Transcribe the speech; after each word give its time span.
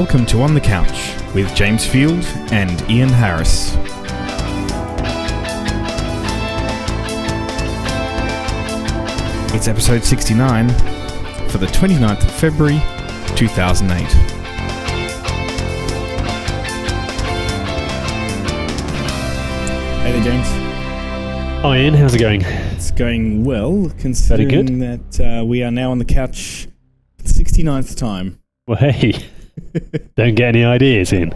Welcome 0.00 0.24
to 0.28 0.40
On 0.40 0.54
the 0.54 0.60
Couch 0.62 1.14
with 1.34 1.54
James 1.54 1.86
Field 1.86 2.24
and 2.52 2.80
Ian 2.90 3.10
Harris. 3.10 3.74
It's 9.54 9.68
episode 9.68 10.02
69 10.02 10.70
for 11.50 11.58
the 11.58 11.66
29th 11.66 12.24
of 12.24 12.30
February 12.30 12.80
2008. 13.36 14.06
Hey 20.00 20.12
there, 20.12 20.24
James. 20.24 20.46
Hi 21.60 21.78
Ian, 21.78 21.92
how's 21.92 22.14
it 22.14 22.20
going? 22.20 22.40
It's 22.40 22.90
going 22.90 23.44
well, 23.44 23.92
considering 23.98 24.78
that 24.78 25.20
uh, 25.20 25.44
we 25.44 25.62
are 25.62 25.70
now 25.70 25.90
on 25.90 25.98
the 25.98 26.06
couch 26.06 26.68
for 27.18 27.24
the 27.24 27.28
69th 27.28 27.98
time. 27.98 28.40
Well, 28.66 28.78
hey, 28.78 29.12
don't 30.16 30.34
get 30.34 30.48
any 30.48 30.64
ideas, 30.64 31.12
in. 31.12 31.32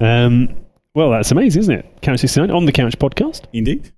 Um, 0.00 0.56
well, 0.94 1.10
that's 1.10 1.30
amazing, 1.30 1.60
isn't 1.60 1.74
it? 1.74 2.02
Couch 2.02 2.20
69 2.20 2.50
on 2.50 2.66
the 2.66 2.72
Couch 2.72 2.98
podcast. 2.98 3.44
Indeed. 3.52 3.92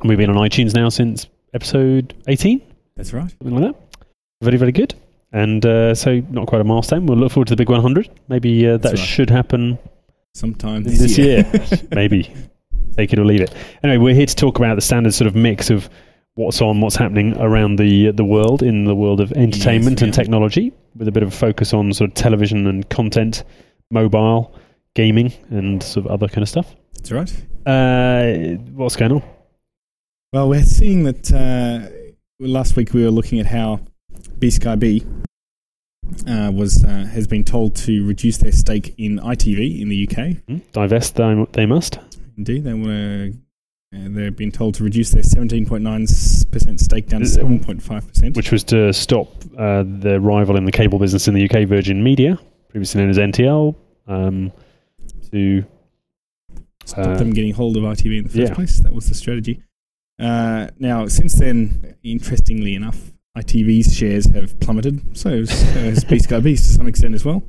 And 0.00 0.08
we've 0.08 0.18
been 0.18 0.30
on 0.30 0.36
iTunes 0.36 0.74
now 0.74 0.88
since 0.88 1.26
episode 1.52 2.14
18, 2.28 2.62
That's 2.96 3.12
right. 3.12 3.30
something 3.30 3.54
like 3.54 3.72
that. 3.74 4.06
Very, 4.40 4.56
very 4.56 4.72
good. 4.72 4.94
And 5.32 5.64
uh, 5.66 5.94
so, 5.94 6.22
not 6.30 6.46
quite 6.46 6.60
a 6.60 6.64
milestone. 6.64 7.06
We'll 7.06 7.18
look 7.18 7.32
forward 7.32 7.48
to 7.48 7.52
the 7.52 7.56
big 7.56 7.68
100. 7.68 8.08
Maybe 8.28 8.66
uh, 8.66 8.78
that 8.78 8.90
right. 8.90 8.98
should 8.98 9.30
happen 9.30 9.78
Sometime 10.34 10.84
this, 10.84 10.98
this, 10.98 11.18
year. 11.18 11.44
Maybe. 11.90 12.32
Take 12.96 13.12
it 13.12 13.18
or 13.18 13.24
leave 13.24 13.40
it. 13.40 13.54
Anyway, 13.82 13.98
we're 13.98 14.14
here 14.14 14.26
to 14.26 14.34
talk 14.34 14.58
about 14.58 14.74
the 14.76 14.80
standard 14.80 15.14
sort 15.14 15.26
of 15.26 15.34
mix 15.34 15.70
of 15.70 15.88
what's 16.34 16.60
on, 16.62 16.80
what's 16.80 16.96
happening 16.96 17.36
around 17.38 17.76
the 17.76 18.10
the 18.12 18.24
world 18.24 18.62
in 18.62 18.84
the 18.84 18.94
world 18.94 19.20
of 19.20 19.32
entertainment 19.32 20.00
we 20.00 20.06
and 20.06 20.14
are. 20.14 20.16
technology, 20.16 20.72
with 20.96 21.08
a 21.08 21.12
bit 21.12 21.22
of 21.22 21.30
a 21.30 21.36
focus 21.36 21.72
on 21.74 21.92
sort 21.92 22.10
of 22.10 22.14
television 22.14 22.66
and 22.66 22.88
content, 22.88 23.44
mobile, 23.90 24.54
gaming, 24.94 25.32
and 25.50 25.82
sort 25.82 26.06
of 26.06 26.12
other 26.12 26.28
kind 26.28 26.42
of 26.42 26.48
stuff. 26.48 26.74
That's 26.94 27.12
right. 27.12 27.46
Uh, 27.66 28.56
what's 28.72 28.96
going 28.96 29.12
on? 29.12 29.22
Well, 30.32 30.48
we're 30.48 30.62
seeing 30.62 31.04
that 31.04 31.32
uh, 31.32 31.88
last 32.38 32.76
week 32.76 32.92
we 32.92 33.04
were 33.04 33.10
looking 33.10 33.40
at 33.40 33.46
how 33.46 33.80
B 34.38 34.50
Sky 34.50 34.76
B 34.76 35.04
uh, 36.26 36.50
was 36.54 36.84
uh, 36.84 36.88
has 37.12 37.26
been 37.26 37.44
told 37.44 37.74
to 37.76 38.06
reduce 38.06 38.38
their 38.38 38.52
stake 38.52 38.94
in 38.98 39.18
ITV 39.18 39.80
in 39.80 39.88
the 39.88 40.08
UK. 40.08 40.36
Hmm? 40.46 40.58
Divest 40.72 41.16
they, 41.16 41.46
they 41.52 41.66
must. 41.66 41.98
Indeed, 42.36 42.64
they 42.64 42.74
want 42.74 42.86
to. 42.86 43.34
Uh, 43.92 44.06
they've 44.08 44.36
been 44.36 44.52
told 44.52 44.74
to 44.74 44.84
reduce 44.84 45.10
their 45.10 45.22
17.9% 45.22 46.80
stake 46.80 47.08
down 47.08 47.22
to 47.22 47.26
Uh, 47.26 47.44
7.5%. 47.44 48.36
which 48.36 48.52
was 48.52 48.62
to 48.62 48.92
stop 48.92 49.34
uh, 49.58 49.82
their 49.84 50.20
rival 50.20 50.56
in 50.56 50.64
the 50.64 50.70
cable 50.70 50.98
business 50.98 51.26
in 51.26 51.34
the 51.34 51.44
UK, 51.44 51.66
Virgin 51.66 52.02
Media, 52.02 52.38
previously 52.68 53.00
known 53.00 53.10
as 53.10 53.18
NTL, 53.18 53.74
um, 54.06 54.52
to 55.32 55.64
stop 56.84 57.06
uh, 57.06 57.16
them 57.16 57.32
getting 57.32 57.52
hold 57.52 57.76
of 57.76 57.82
ITV 57.82 58.18
in 58.18 58.22
the 58.24 58.30
first 58.30 58.50
yeah. 58.50 58.54
place. 58.54 58.78
That 58.78 58.92
was 58.92 59.08
the 59.08 59.14
strategy. 59.14 59.60
Uh, 60.20 60.68
now, 60.78 61.08
since 61.08 61.34
then, 61.34 61.96
interestingly 62.04 62.76
enough, 62.76 63.10
ITV's 63.36 63.96
shares 63.96 64.26
have 64.26 64.58
plummeted. 64.60 65.16
So 65.16 65.30
has, 65.30 65.50
has 65.72 66.04
B 66.04 66.20
Sky 66.20 66.38
B 66.38 66.54
to 66.54 66.62
some 66.62 66.86
extent 66.86 67.14
as 67.16 67.24
well. 67.24 67.42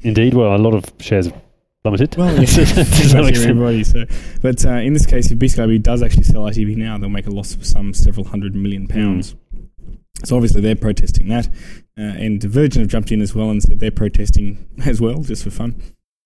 indeed, 0.00 0.32
well, 0.32 0.56
a 0.56 0.58
lot 0.58 0.72
of 0.72 0.84
shares 1.00 1.26
have 1.26 1.42
plummeted. 1.82 2.16
Well, 2.16 2.34
yeah, 2.38 2.44
to 2.46 2.66
some 2.66 2.78
extent. 3.26 3.50
everybody. 3.50 3.84
So, 3.84 4.04
but 4.40 4.64
uh, 4.64 4.70
in 4.72 4.92
this 4.92 5.06
case, 5.06 5.30
if 5.30 5.38
B 5.38 5.48
does 5.78 6.02
actually 6.02 6.24
sell 6.24 6.42
ITV 6.42 6.76
now, 6.76 6.98
they'll 6.98 7.08
make 7.08 7.26
a 7.26 7.30
loss 7.30 7.54
of 7.54 7.64
some 7.66 7.92
several 7.94 8.26
hundred 8.26 8.54
million 8.54 8.86
pounds. 8.88 9.34
So 10.24 10.36
obviously 10.36 10.60
they're 10.60 10.76
protesting 10.76 11.28
that, 11.28 11.48
uh, 11.98 12.02
and 12.02 12.40
Virgin 12.42 12.82
have 12.82 12.88
jumped 12.90 13.10
in 13.10 13.20
as 13.20 13.34
well 13.34 13.50
and 13.50 13.60
said 13.62 13.80
they're 13.80 13.90
protesting 13.90 14.68
as 14.86 15.00
well, 15.00 15.22
just 15.22 15.42
for 15.44 15.50
fun. 15.50 15.82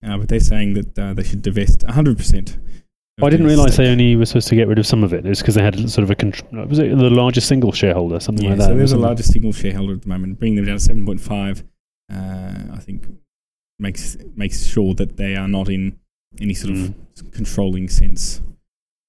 Uh, 0.06 0.18
but 0.18 0.28
they're 0.28 0.38
saying 0.40 0.74
that 0.74 0.98
uh, 0.98 1.14
they 1.14 1.22
should 1.22 1.40
divest 1.42 1.82
100 1.84 2.16
percent. 2.18 2.58
I 3.22 3.30
didn't 3.30 3.46
realise 3.46 3.78
they 3.78 3.88
only 3.88 4.14
were 4.14 4.26
supposed 4.26 4.48
to 4.48 4.54
get 4.56 4.68
rid 4.68 4.78
of 4.78 4.86
some 4.86 5.02
of 5.02 5.14
it. 5.14 5.24
It's 5.24 5.40
because 5.40 5.54
they 5.54 5.62
had 5.62 5.88
sort 5.88 6.02
of 6.02 6.10
a 6.10 6.14
contr- 6.14 6.68
was 6.68 6.78
it 6.78 6.90
the 6.98 7.08
largest 7.08 7.48
single 7.48 7.72
shareholder, 7.72 8.20
something 8.20 8.44
Yeah, 8.44 8.50
like 8.50 8.58
that. 8.58 8.64
so 8.66 8.74
they're 8.74 8.86
the 8.86 8.98
largest 8.98 9.32
single 9.32 9.52
shareholder 9.54 9.94
at 9.94 10.02
the 10.02 10.08
moment, 10.08 10.38
bringing 10.38 10.56
them 10.56 10.66
down 10.66 10.76
to 10.76 10.92
7.5. 10.94 11.64
Uh, 12.12 12.74
I 12.74 12.78
think 12.78 13.06
makes 13.78 14.16
makes 14.36 14.66
sure 14.66 14.94
that 14.94 15.16
they 15.16 15.36
are 15.36 15.48
not 15.48 15.68
in 15.68 15.98
any 16.40 16.54
sort 16.54 16.74
Mm. 16.74 16.94
of 17.20 17.30
controlling 17.32 17.88
sense. 17.88 18.40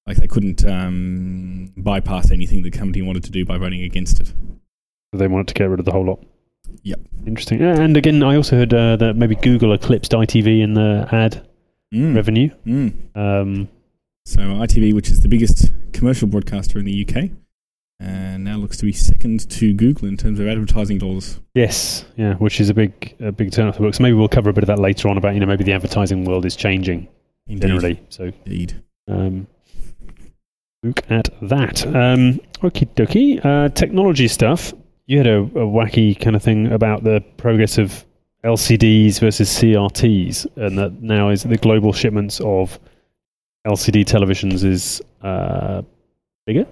Like 0.05 0.17
they 0.17 0.27
couldn't 0.27 0.65
um, 0.65 1.73
bypass 1.77 2.31
anything 2.31 2.63
the 2.63 2.71
company 2.71 3.01
wanted 3.01 3.23
to 3.25 3.31
do 3.31 3.43
by 3.45 3.57
voting 3.57 3.81
against 3.83 4.19
it. 4.21 4.33
They 5.13 5.27
wanted 5.27 5.47
to 5.49 5.53
get 5.53 5.65
rid 5.69 5.79
of 5.79 5.85
the 5.85 5.91
whole 5.91 6.05
lot. 6.05 6.25
Yep. 6.83 6.99
Interesting. 7.25 7.61
And 7.61 7.97
again, 7.97 8.23
I 8.23 8.35
also 8.35 8.55
heard 8.57 8.73
uh, 8.73 8.95
that 8.97 9.15
maybe 9.15 9.35
Google 9.35 9.73
eclipsed 9.73 10.11
ITV 10.13 10.61
in 10.61 10.73
the 10.73 11.07
ad 11.11 11.45
Mm. 11.93 12.15
revenue. 12.15 12.49
Mm. 12.65 12.93
Um, 13.15 13.67
So 14.25 14.41
ITV, 14.41 14.93
which 14.93 15.09
is 15.09 15.21
the 15.21 15.29
biggest 15.29 15.71
commercial 15.93 16.27
broadcaster 16.27 16.77
in 16.79 16.83
the 16.85 16.91
UK, 17.05 17.31
and 17.99 18.43
now 18.43 18.57
looks 18.57 18.77
to 18.77 18.85
be 18.85 18.91
second 18.93 19.49
to 19.49 19.73
Google 19.73 20.07
in 20.07 20.17
terms 20.17 20.39
of 20.39 20.47
advertising 20.47 20.97
dollars. 20.99 21.39
yes, 21.55 22.05
yeah, 22.15 22.35
which 22.35 22.59
is 22.61 22.69
a 22.69 22.73
big, 22.73 23.15
a 23.19 23.31
big 23.31 23.51
turn 23.51 23.67
off 23.67 23.75
the 23.77 23.81
books. 23.81 23.99
Maybe 23.99 24.13
we'll 24.13 24.27
cover 24.27 24.49
a 24.49 24.53
bit 24.53 24.63
of 24.63 24.67
that 24.67 24.79
later 24.79 25.09
on 25.09 25.17
about 25.17 25.33
you 25.33 25.39
know 25.39 25.45
maybe 25.47 25.63
the 25.63 25.73
advertising 25.73 26.25
world 26.25 26.45
is 26.45 26.55
changing 26.55 27.07
Indeed. 27.47 27.61
generally. 27.67 28.01
So 28.09 28.31
Indeed. 28.45 28.81
um, 29.07 29.47
look 30.83 31.01
at 31.09 31.29
that. 31.41 31.85
Um, 31.87 32.39
okie 32.61 32.87
dokie. 32.95 33.43
Uh, 33.43 33.69
technology 33.69 34.27
stuff. 34.27 34.73
You 35.07 35.17
had 35.19 35.27
a, 35.27 35.39
a 35.39 35.65
wacky 35.65 36.19
kind 36.19 36.35
of 36.35 36.43
thing 36.43 36.67
about 36.71 37.03
the 37.03 37.23
progress 37.37 37.77
of 37.77 38.05
LCDs 38.43 39.19
versus 39.19 39.49
CRTs, 39.49 40.45
and 40.57 40.77
that 40.77 41.01
now 41.01 41.29
is 41.29 41.43
the 41.43 41.57
global 41.57 41.93
shipments 41.93 42.39
of 42.41 42.77
LCD 43.65 44.05
televisions 44.05 44.63
is 44.63 45.01
uh, 45.21 45.81
bigger. 46.45 46.65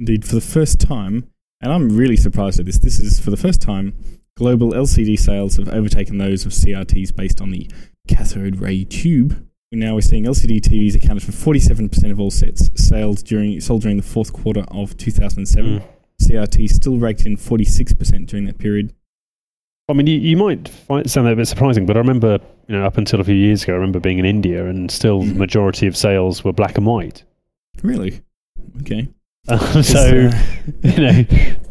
Indeed, 0.00 0.24
for 0.24 0.34
the 0.34 0.40
first 0.40 0.80
time, 0.80 1.28
and 1.60 1.72
I'm 1.72 1.96
really 1.96 2.16
surprised 2.16 2.58
at 2.58 2.66
this. 2.66 2.78
This 2.78 2.98
is 2.98 3.20
for 3.20 3.30
the 3.30 3.36
first 3.36 3.60
time, 3.60 3.94
global 4.36 4.72
LCD 4.72 5.18
sales 5.18 5.56
have 5.56 5.68
overtaken 5.68 6.18
those 6.18 6.44
of 6.46 6.52
CRTs 6.52 7.14
based 7.14 7.40
on 7.40 7.50
the 7.50 7.70
cathode 8.08 8.56
ray 8.56 8.84
tube. 8.84 9.46
Now 9.72 9.94
we're 9.94 10.00
seeing 10.00 10.24
LCD 10.24 10.60
TVs 10.60 10.96
accounted 10.96 11.22
for 11.22 11.30
47% 11.32 12.10
of 12.10 12.18
all 12.18 12.30
sets 12.32 12.70
sold 12.74 13.22
during 13.24 13.60
sold 13.60 13.82
during 13.82 13.98
the 13.98 14.02
fourth 14.02 14.32
quarter 14.32 14.64
of 14.68 14.96
2007. 14.96 15.78
Mm. 15.78 15.84
CRT 16.20 16.68
still 16.68 16.96
raked 16.98 17.24
in 17.24 17.36
46% 17.36 18.26
during 18.26 18.46
that 18.46 18.58
period. 18.58 18.92
I 19.88 19.92
mean, 19.92 20.06
you, 20.06 20.18
you 20.18 20.36
might 20.36 20.68
find, 20.68 21.08
sound 21.10 21.26
that 21.26 21.32
a 21.32 21.36
bit 21.36 21.46
surprising, 21.48 21.84
but 21.86 21.96
I 21.96 22.00
remember, 22.00 22.38
you 22.68 22.76
know, 22.76 22.84
up 22.84 22.96
until 22.96 23.20
a 23.20 23.24
few 23.24 23.34
years 23.34 23.62
ago, 23.64 23.72
I 23.72 23.76
remember 23.76 24.00
being 24.00 24.18
in 24.18 24.24
India, 24.24 24.66
and 24.66 24.90
still 24.90 25.20
the 25.22 25.32
Mhm. 25.32 25.36
majority 25.36 25.86
of 25.86 25.96
sales 25.96 26.44
were 26.44 26.52
black 26.52 26.76
and 26.78 26.86
white. 26.86 27.24
Really? 27.82 28.20
Okay. 28.82 29.08
Um, 29.74 29.82
so, 29.82 29.98
uh, 29.98 30.42
you 30.82 31.00
know, 31.00 31.24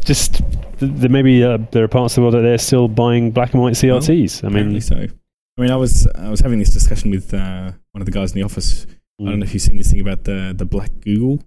just 0.03 0.41
there 0.79 1.09
maybe 1.09 1.43
uh, 1.43 1.57
there 1.71 1.83
are 1.83 1.87
parts 1.87 2.13
of 2.13 2.15
the 2.15 2.21
world 2.21 2.33
that 2.33 2.41
they're 2.41 2.57
still 2.57 2.87
buying 2.87 3.31
black 3.31 3.53
and 3.53 3.61
white 3.61 3.73
CRTs. 3.73 4.43
I 4.43 4.49
mean, 4.49 4.79
so. 4.81 4.95
I 4.95 5.61
mean, 5.61 5.71
I 5.71 5.75
was 5.75 6.07
I 6.07 6.29
was 6.29 6.39
having 6.39 6.59
this 6.59 6.73
discussion 6.73 7.11
with 7.11 7.33
uh, 7.33 7.71
one 7.91 8.01
of 8.01 8.05
the 8.05 8.11
guys 8.11 8.31
in 8.31 8.39
the 8.39 8.45
office. 8.45 8.85
I 9.19 9.23
don't 9.23 9.35
mm. 9.35 9.37
know 9.39 9.43
if 9.43 9.53
you've 9.53 9.63
seen 9.63 9.77
this 9.77 9.91
thing 9.91 10.01
about 10.01 10.23
the 10.23 10.53
the 10.55 10.65
black 10.65 10.91
Google. 11.01 11.43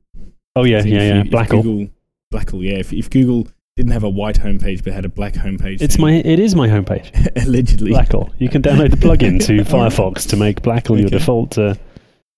oh 0.57 0.65
yeah, 0.65 0.83
yeah, 0.83 1.03
yeah, 1.03 1.15
you- 1.15 1.21
if 1.23 1.31
Blackle. 1.31 1.63
Google, 1.63 1.93
Blackle, 2.31 2.63
yeah. 2.63 2.79
If, 2.79 2.93
if 2.93 3.11
Google 3.11 3.47
didn't 3.77 3.93
have 3.93 4.05
a 4.05 4.09
white 4.09 4.39
homepage 4.39 4.85
but 4.85 4.93
had 4.93 5.05
a 5.05 5.09
black 5.09 5.35
homepage, 5.35 5.81
It's 5.81 5.97
then 5.97 6.03
my, 6.03 6.13
it 6.13 6.39
is 6.39 6.55
my 6.55 6.69
homepage, 6.69 7.13
allegedly. 7.47 7.91
Blackle. 7.91 8.33
You 8.39 8.49
can 8.49 8.63
download 8.63 8.91
the 8.91 8.97
plugin 8.97 9.45
to 9.47 9.59
Firefox 9.65 10.29
to 10.31 10.37
make 10.37 10.63
Blackle 10.63 10.99
your 10.99 11.11
default 11.11 11.57
uh, 11.59 11.75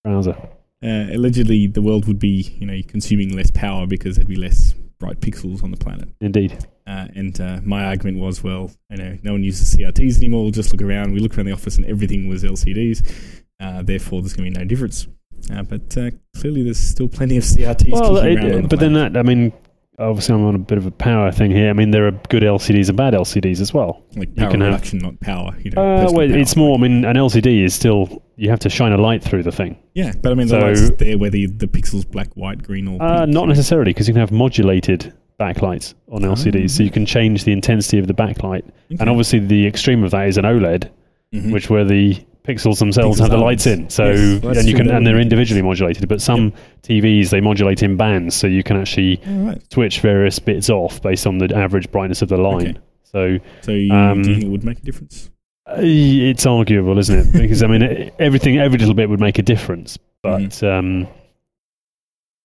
browser. 0.02 0.36
Uh, 0.84 1.06
allegedly, 1.14 1.66
the 1.66 1.80
world 1.80 2.06
would 2.06 2.18
be 2.18 2.54
you 2.58 2.66
know 2.66 2.78
consuming 2.86 3.34
less 3.34 3.50
power 3.50 3.86
because 3.86 4.16
there'd 4.16 4.28
be 4.28 4.36
less 4.36 4.74
bright 4.98 5.20
pixels 5.20 5.62
on 5.62 5.70
the 5.70 5.76
planet. 5.76 6.08
Indeed. 6.20 6.58
Uh, 6.86 7.06
and 7.14 7.40
uh, 7.40 7.60
my 7.64 7.84
argument 7.84 8.18
was, 8.18 8.44
well, 8.44 8.70
you 8.90 8.98
know, 8.98 9.18
no 9.22 9.32
one 9.32 9.42
uses 9.42 9.74
CRTs 9.74 10.18
anymore. 10.18 10.42
We'll 10.42 10.50
just 10.50 10.70
look 10.72 10.82
around. 10.82 11.12
We 11.12 11.20
look 11.20 11.36
around 11.36 11.46
the 11.46 11.52
office 11.52 11.76
and 11.78 11.86
everything 11.86 12.28
was 12.28 12.44
LCDs. 12.44 13.42
Uh, 13.58 13.82
therefore, 13.82 14.20
there's 14.20 14.34
going 14.34 14.52
to 14.52 14.58
be 14.58 14.62
no 14.62 14.68
difference. 14.68 15.06
Uh, 15.50 15.62
but 15.62 15.96
uh, 15.96 16.10
clearly, 16.38 16.62
there's 16.62 16.78
still 16.78 17.08
plenty 17.08 17.36
of 17.38 17.44
CRTs. 17.44 17.90
Well, 17.90 18.20
kicking 18.20 18.38
it- 18.38 18.52
around 18.52 18.62
the 18.64 18.68
but 18.68 18.80
then 18.80 18.92
that, 18.94 19.16
I 19.16 19.22
mean, 19.22 19.52
obviously 19.98 20.34
I'm 20.34 20.44
on 20.44 20.54
a 20.54 20.58
bit 20.58 20.78
of 20.78 20.86
a 20.86 20.90
power 20.90 21.30
thing 21.30 21.50
here. 21.50 21.70
I 21.70 21.72
mean, 21.72 21.90
there 21.90 22.06
are 22.06 22.12
good 22.28 22.42
LCDs 22.42 22.88
and 22.88 22.96
bad 22.96 23.14
LCDs 23.14 23.60
as 23.60 23.72
well. 23.74 24.02
like 24.16 24.34
power 24.36 24.50
can 24.50 24.60
have- 24.60 24.72
reduction, 24.72 24.98
not 24.98 25.18
power. 25.20 25.54
You 25.62 25.70
know, 25.72 25.82
Uh, 25.82 26.10
well, 26.12 26.28
power. 26.28 26.38
it's 26.38 26.56
more. 26.56 26.76
I 26.78 26.80
mean, 26.80 27.04
an 27.04 27.16
LCD 27.16 27.62
is 27.64 27.74
still 27.74 28.22
you 28.36 28.50
have 28.50 28.58
to 28.60 28.68
shine 28.68 28.92
a 28.92 28.96
light 28.98 29.22
through 29.22 29.44
the 29.44 29.52
thing. 29.52 29.76
Yeah, 29.94 30.12
but 30.20 30.32
I 30.32 30.34
mean, 30.34 30.48
the 30.48 30.60
So- 30.60 30.66
light's 30.66 30.90
there 30.98 31.16
whether 31.18 31.36
you- 31.36 31.48
the 31.48 31.68
pixels 31.68 32.08
black, 32.10 32.28
white, 32.34 32.62
green, 32.62 32.88
or 32.88 33.00
Uh, 33.00 33.26
not 33.26 33.46
necessarily, 33.48 33.90
because 33.90 34.08
you 34.08 34.14
can 34.14 34.20
have 34.20 34.32
modulated 34.32 35.12
backlights 35.40 35.94
on 36.10 36.24
LCDs, 36.24 36.72
so 36.72 36.82
you 36.82 36.90
can 36.90 37.06
change 37.06 37.44
the 37.44 37.52
intensity 37.52 37.98
of 37.98 38.06
the 38.08 38.14
backlight. 38.14 38.62
And 38.98 39.08
obviously, 39.08 39.38
the 39.40 39.66
extreme 39.66 40.02
of 40.04 40.10
that 40.12 40.26
is 40.28 40.36
an 40.38 40.44
OLED, 40.44 40.88
Mhm. 41.32 41.52
which 41.52 41.70
where 41.70 41.84
the 41.84 42.16
pixels 42.46 42.78
themselves 42.78 43.18
Pixels 43.18 43.22
have 43.22 43.30
the 43.30 43.36
lights 43.38 43.66
in. 43.66 43.88
So 43.90 44.10
Yes, 44.10 44.58
and 44.58 44.68
you 44.68 44.74
can 44.74 44.90
and 44.90 45.06
they're 45.06 45.18
individually 45.18 45.62
modulated. 45.62 46.08
But 46.08 46.20
some 46.20 46.52
TVs 46.82 47.30
they 47.30 47.40
modulate 47.40 47.82
in 47.82 47.96
bands, 47.96 48.34
so 48.34 48.46
you 48.46 48.62
can 48.62 48.76
actually 48.76 49.20
All 49.26 49.32
right. 49.46 49.72
switch 49.72 50.00
various 50.00 50.38
bits 50.38 50.68
off 50.70 51.00
based 51.02 51.26
on 51.26 51.38
the 51.38 51.54
average 51.56 51.90
brightness 51.90 52.22
of 52.22 52.28
the 52.28 52.36
line. 52.36 52.68
Okay. 52.68 52.78
So 53.04 53.38
So 53.62 53.72
you, 53.72 53.92
Um, 53.92 54.22
do 54.22 54.28
you 54.28 54.34
think 54.36 54.46
it 54.46 54.50
would 54.50 54.64
make 54.64 54.78
a 54.78 54.82
difference? 54.82 55.30
Uh, 55.66 55.76
It's 55.80 56.44
arguable, 56.46 56.98
isn't 56.98 57.18
it? 57.18 57.32
Because 57.32 57.62
I 57.62 57.66
mean, 57.66 58.10
everything, 58.18 58.58
every 58.58 58.78
little 58.78 58.94
bit 58.94 59.08
would 59.08 59.20
make 59.20 59.38
a 59.38 59.42
difference, 59.42 59.98
but 60.22 60.40
Mm. 60.42 60.78
um, 60.78 61.08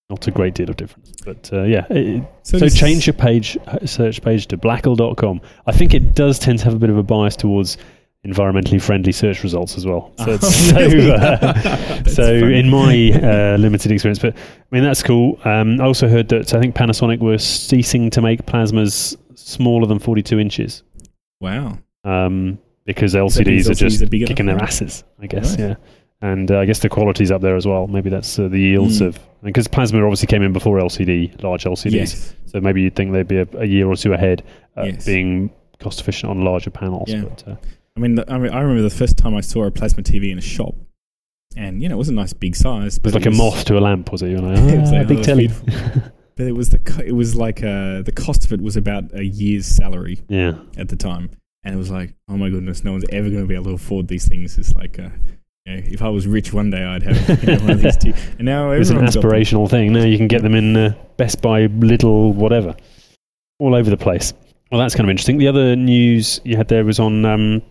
not 0.10 0.26
a 0.28 0.32
great 0.32 0.54
deal 0.56 0.70
of 0.70 0.78
difference. 0.78 1.12
But 1.26 1.50
uh, 1.52 1.64
yeah, 1.64 1.86
it, 1.90 2.24
so, 2.44 2.58
this- 2.58 2.74
change 2.76 3.06
your 3.06 3.14
page 3.16 3.58
search 3.86 4.22
page 4.22 4.48
to 4.48 4.58
blackle.com. 4.58 5.42
I 5.68 5.72
think 5.74 5.94
it 5.94 6.16
does 6.16 6.40
tend 6.40 6.60
to 6.60 6.66
have 6.66 6.74
a 6.74 6.80
bit 6.80 6.90
of 6.90 6.98
a 6.98 7.04
bias 7.04 7.36
towards 7.36 7.78
environmentally 8.28 8.82
friendly 8.82 9.12
search 9.12 9.44
results 9.44 9.78
as 9.78 9.86
well. 9.86 10.12
So, 10.18 10.32
it's, 10.34 10.44
Oh, 10.74 10.90
so, 10.90 11.12
uh, 11.14 12.04
so 12.08 12.34
in 12.34 12.70
my 12.70 13.12
uh, 13.14 13.58
limited 13.58 13.92
experience, 13.92 14.20
but 14.20 14.36
I 14.36 14.42
mean 14.72 14.84
that's 14.84 15.02
cool. 15.04 15.40
Um, 15.46 15.80
I 15.80 15.86
also 15.86 16.08
heard 16.08 16.28
that 16.30 16.54
I 16.54 16.60
think 16.60 16.76
Panasonic 16.76 17.20
were 17.20 17.38
ceasing 17.38 18.10
to 18.12 18.22
make 18.22 18.46
plasmas 18.46 19.16
smaller 19.36 19.88
than 19.88 20.00
42 20.00 20.38
inches 20.40 20.84
wow. 21.40 21.78
um, 22.04 22.60
because 22.86 23.14
because 23.14 23.38
LCDs 23.38 23.70
are 23.70 23.74
just 23.74 24.02
are 24.02 24.08
kicking 24.08 24.46
their 24.46 24.62
asses. 24.62 25.04
I 25.22 25.28
guess, 25.28 25.52
Right. 25.52 25.70
yeah. 25.70 25.76
And 26.22 26.52
uh, 26.52 26.60
I 26.60 26.66
guess 26.66 26.80
the 26.80 26.90
quality's 26.90 27.32
up 27.32 27.42
there 27.42 27.56
as 27.56 27.66
well. 27.66 27.88
Maybe 27.88 28.10
that's 28.10 28.38
uh, 28.38 28.50
the 28.50 28.60
yields 28.60 29.00
Mm. 29.00 29.08
of 29.08 29.20
because 29.42 29.70
plasma 29.70 30.04
obviously 30.04 30.28
came 30.28 30.42
in 30.44 30.52
before 30.52 30.78
LCD, 30.78 31.42
large 31.42 31.64
LCDs. 31.64 31.92
Yes. 31.94 32.36
So 32.48 32.60
maybe 32.60 32.82
you'd 32.82 32.96
think 32.98 33.14
they'd 33.14 33.26
be 33.28 33.38
a, 33.38 33.48
a 33.58 33.66
year 33.66 33.88
or 33.88 33.96
two 33.96 34.12
ahead, 34.12 34.44
uh, 34.76 34.84
Yes. 34.84 35.06
being 35.06 35.50
cost 35.80 36.02
efficient 36.02 36.30
on 36.30 36.44
larger 36.44 36.72
panels. 36.72 37.10
Yeah. 37.10 37.22
But, 37.22 37.48
uh, 37.48 37.56
I 38.00 38.02
mean, 38.02 38.16
the, 38.16 38.32
I 38.32 38.38
mean, 38.38 38.52
I 38.54 38.62
remember 38.62 38.82
the 38.82 38.90
first 38.96 39.18
time 39.18 39.36
I 39.36 39.42
saw 39.42 39.66
a 39.66 39.72
plasma 39.72 40.04
TV 40.04 40.32
in 40.32 40.38
a 40.38 40.42
shop, 40.42 40.74
and 41.58 41.84
you 41.84 41.90
know, 41.90 41.96
it 41.96 41.98
was 41.98 42.08
a 42.08 42.14
nice 42.14 42.32
big 42.32 42.56
size. 42.56 42.96
it 42.98 43.04
was 43.04 43.14
but 43.14 43.14
like 43.14 43.26
a 43.26 43.32
moth 43.32 43.66
to 43.66 43.78
a 43.78 43.82
lamp, 43.82 44.10
was 44.12 44.22
it? 44.22 44.30
You're 44.30 44.40
like, 44.40 44.58
It 44.74 44.80
was 44.80 44.90
"Ah, 44.94 44.96
like, 44.96 45.06
oh, 45.06 45.08
big 45.10 45.18
that's 45.18 45.28
telly. 45.28 45.50
But 46.38 46.48
it 46.48 46.54
was 46.54 46.70
the 46.70 46.80
co- 46.80 47.04
it 47.04 47.12
was 47.12 47.36
like 47.36 47.62
uh, 47.62 48.02
the 48.04 48.14
cost 48.16 48.46
of 48.46 48.54
it 48.54 48.62
was 48.62 48.78
about 48.78 49.14
a 49.14 49.26
year's 49.26 49.66
salary 49.66 50.22
yeah. 50.30 50.54
at 50.78 50.88
the 50.88 50.96
time, 50.96 51.32
and 51.66 51.76
it 51.76 51.78
was 51.78 51.92
like, 51.92 52.14
oh 52.30 52.38
my 52.38 52.50
goodness, 52.50 52.86
no 52.86 52.94
one's 52.94 53.04
ever 53.12 53.30
going 53.30 53.42
to 53.42 53.48
be 53.48 53.56
able 53.56 53.66
to 53.66 53.72
afford 53.74 54.08
these 54.08 54.26
things. 54.26 54.58
It's 54.58 54.74
like, 54.76 54.98
uh, 54.98 55.10
you 55.66 55.76
know, 55.76 55.84
if 55.86 56.02
I 56.02 56.08
was 56.08 56.26
rich 56.28 56.54
one 56.54 56.70
day, 56.70 56.82
I'd 56.86 57.04
have 57.04 57.44
you 57.44 57.56
know, 57.58 57.60
one 57.64 57.72
of 57.72 57.82
these. 57.82 57.98
Two. 58.04 58.14
And 58.38 58.46
now 58.46 58.72
It 58.72 58.80
was 58.80 58.90
an 58.90 58.96
everyone's 58.96 59.16
got 59.16 59.22
them. 59.24 59.32
aspirational 59.32 59.70
thing. 59.70 59.92
Now 59.92 60.06
you 60.06 60.16
can 60.18 60.30
get 60.30 60.42
them 60.42 60.56
in 60.56 60.78
uh, 60.78 60.94
Best 61.18 61.42
Buy, 61.42 61.68
Lidl, 61.68 62.34
whatever, 62.34 62.74
all 63.60 63.76
over 63.76 63.90
the 63.90 63.98
place. 63.98 64.32
Well, 64.72 64.80
that's 64.80 64.96
kind 64.96 65.06
of 65.08 65.10
interesting. 65.10 65.40
The 65.40 65.50
other 65.50 65.76
news 65.76 66.40
you 66.46 66.56
had 66.56 66.70
there 66.70 66.86
was 66.86 67.00
on 67.02 67.26
um, 67.26 67.62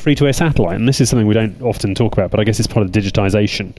free 0.00 0.14
to 0.16 0.26
air 0.26 0.32
satellite, 0.32 0.76
and 0.76 0.88
this 0.88 1.00
is 1.00 1.08
something 1.08 1.26
we 1.26 1.34
don't 1.34 1.60
often 1.62 1.94
talk 1.94 2.12
about, 2.14 2.30
but 2.30 2.40
I 2.40 2.44
guess 2.44 2.58
it's 2.58 2.66
part 2.68 2.84
of 2.84 2.92
digitization. 2.92 3.76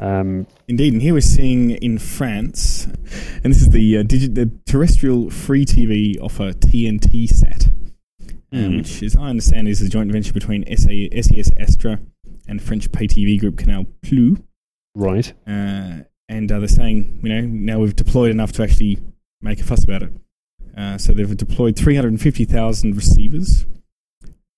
Um, 0.00 0.46
Indeed, 0.68 0.92
and 0.92 1.02
here 1.02 1.12
we're 1.14 1.20
seeing 1.20 1.70
in 1.70 1.98
France, 1.98 2.84
and 3.42 3.52
this 3.52 3.60
is 3.60 3.70
the 3.70 3.98
uh, 3.98 4.02
digi- 4.04 4.32
the 4.34 4.50
terrestrial 4.66 5.28
free 5.30 5.64
TV 5.64 6.20
offer 6.22 6.52
TNT 6.52 7.28
Sat, 7.28 7.68
um, 8.52 8.64
Hmm. 8.70 8.76
which, 8.78 9.02
as 9.02 9.16
I 9.16 9.28
understand, 9.28 9.66
is 9.68 9.82
a 9.82 9.88
joint 9.88 10.12
venture 10.12 10.32
between 10.32 10.64
SA- 10.76 11.08
SES 11.20 11.50
Astra 11.58 12.00
and 12.46 12.62
French 12.62 12.90
pay 12.92 13.06
TV 13.08 13.38
group 13.38 13.56
Canal 13.58 13.86
Plus. 14.02 14.38
right. 14.94 15.32
Uh, 15.46 16.04
and 16.30 16.52
uh, 16.52 16.58
they're 16.60 16.68
saying, 16.68 17.18
you 17.22 17.28
know, 17.30 17.40
now 17.40 17.78
we've 17.80 17.96
deployed 17.96 18.30
enough 18.30 18.52
to 18.52 18.62
actually 18.62 18.98
make 19.42 19.60
a 19.60 19.64
fuss 19.64 19.82
about 19.82 20.02
it. 20.02 20.12
Uh, 20.76 20.96
so 20.98 21.12
they've 21.12 21.36
deployed 21.36 21.74
350,000 21.76 22.94
receivers, 22.94 23.66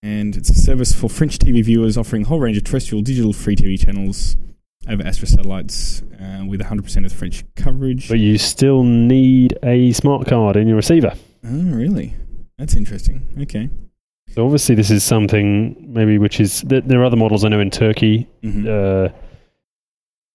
and 0.03 0.37
it's 0.37 0.51
a 0.51 0.55
service 0.55 0.93
for 0.93 1.09
French 1.11 1.39
TV 1.39 1.65
viewers 1.65 1.97
offering 1.99 2.23
a 2.23 2.27
whole 2.27 2.41
range 2.41 2.57
of 2.57 2.65
terrestrial 2.65 3.03
digital 3.03 3.33
free 3.33 3.57
TV 3.57 3.79
channels 3.79 4.37
over 4.89 5.03
Astra 5.03 5.29
satellites 5.29 6.03
uh, 6.21 6.45
with 6.47 6.61
100% 6.61 7.05
of 7.05 7.13
French 7.13 7.45
coverage. 7.55 8.09
But 8.09 8.19
you 8.19 8.39
still 8.39 8.83
need 8.83 9.59
a 9.63 9.93
smart 9.93 10.27
card 10.27 10.57
in 10.57 10.67
your 10.67 10.77
receiver. 10.77 11.13
oh, 11.45 11.63
really? 11.71 12.15
That's 12.59 12.75
interesting. 12.77 13.27
Okay. 13.43 13.69
So 14.35 14.45
obviously, 14.45 14.75
this 14.77 14.91
is 14.91 15.03
something 15.05 15.77
maybe 15.93 16.17
which 16.19 16.41
is 16.41 16.63
th- 16.69 16.85
there 16.87 17.01
are 17.01 17.05
other 17.05 17.17
models 17.17 17.45
I 17.45 17.49
know 17.49 17.61
in 17.61 17.71
Turkey. 17.71 18.29
Mhm. 18.45 18.67
Uh, 19.09 19.13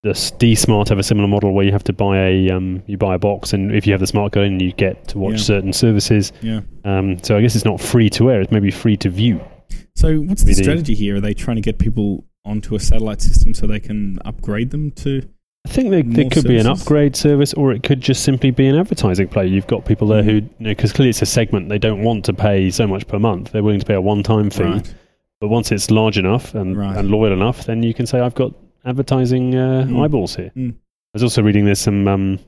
the 0.04 0.34
D 0.38 0.54
Smart 0.54 0.90
have 0.90 1.00
a 1.00 1.04
similar 1.04 1.28
model 1.28 1.54
where 1.54 1.66
you 1.66 1.72
have 1.72 1.84
to 1.86 1.94
buy 1.94 2.20
a 2.28 2.50
um, 2.52 2.84
you 2.88 2.98
buy 2.98 3.16
a 3.16 3.18
box, 3.20 3.54
and 3.54 3.74
if 3.74 3.88
you 3.88 3.94
have 3.94 4.02
the 4.02 4.08
smart 4.08 4.34
card, 4.34 4.48
in, 4.48 4.60
you 4.60 4.72
get 4.74 5.08
to 5.10 5.18
watch 5.18 5.34
Yeah. 5.34 5.38
certain 5.40 5.74
services. 5.74 6.32
yeah. 6.42 6.60
Um, 6.84 7.18
so 7.24 7.38
I 7.38 7.42
guess 7.42 7.56
it's 7.56 7.66
not 7.66 7.80
free 7.82 8.10
to 8.12 8.30
air; 8.32 8.42
it's 8.42 8.52
maybe 8.52 8.70
free 8.70 8.98
to 8.98 9.10
view. 9.10 9.40
So 9.96 10.18
what's 10.20 10.44
the 10.44 10.54
strategy 10.54 10.94
here? 10.94 11.16
Are 11.18 11.22
they 11.22 11.34
trying 11.34 11.56
to 11.56 11.62
get 11.62 11.78
people 11.78 12.26
onto 12.44 12.76
a 12.76 12.80
satellite 12.80 13.22
system 13.22 13.54
so 13.54 13.66
they 13.66 13.80
can 13.80 14.20
upgrade 14.26 14.70
them 14.72 14.92
to? 14.92 15.22
I 15.66 15.70
think 15.70 15.90
there, 15.90 16.04
there 16.04 16.30
could 16.30 16.44
be 16.48 16.58
an 16.60 16.68
upgrade 16.68 17.16
service, 17.16 17.54
or 17.54 17.72
it 17.74 17.82
could 17.82 18.00
just 18.02 18.24
simply 18.24 18.52
be 18.52 18.68
an 18.68 18.76
advertising 18.76 19.28
play. 19.30 19.48
You've 19.48 19.66
got 19.68 19.86
people 19.86 20.08
there 20.08 20.22
who, 20.22 20.42
Mhm. 20.42 20.50
you 20.60 20.66
know, 20.66 20.70
because 20.72 20.94
clearly 20.94 21.10
it's 21.10 21.22
a 21.24 21.26
segment 21.26 21.70
they 21.70 21.80
don't 21.80 22.04
want 22.04 22.24
to 22.26 22.34
pay 22.34 22.70
so 22.70 22.86
much 22.86 23.08
per 23.08 23.18
month. 23.18 23.52
They're 23.52 23.64
willing 23.64 23.80
to 23.80 23.86
pay 23.86 23.96
a 23.96 24.02
one-time 24.02 24.52
fee. 24.52 24.64
Right. 24.64 24.94
But 25.42 25.48
once 25.48 25.72
it's 25.72 25.90
large 25.90 26.18
enough 26.20 26.54
and, 26.54 26.78
Right. 26.78 26.96
and 26.96 27.10
loyal 27.10 27.34
enough, 27.34 27.66
then 27.66 27.82
you 27.82 27.94
can 27.96 28.06
say, 28.06 28.20
I've 28.20 28.36
got 28.36 28.54
advertising 28.86 29.56
uh, 29.56 29.86
Mm. 29.90 30.04
eyeballs 30.04 30.36
here. 30.36 30.52
Mm. 30.56 30.72
I 30.72 30.74
was 31.14 31.24
also 31.24 31.42
reading 31.42 31.66
there's 31.66 31.80
some 31.80 32.08
um, 32.08 32.40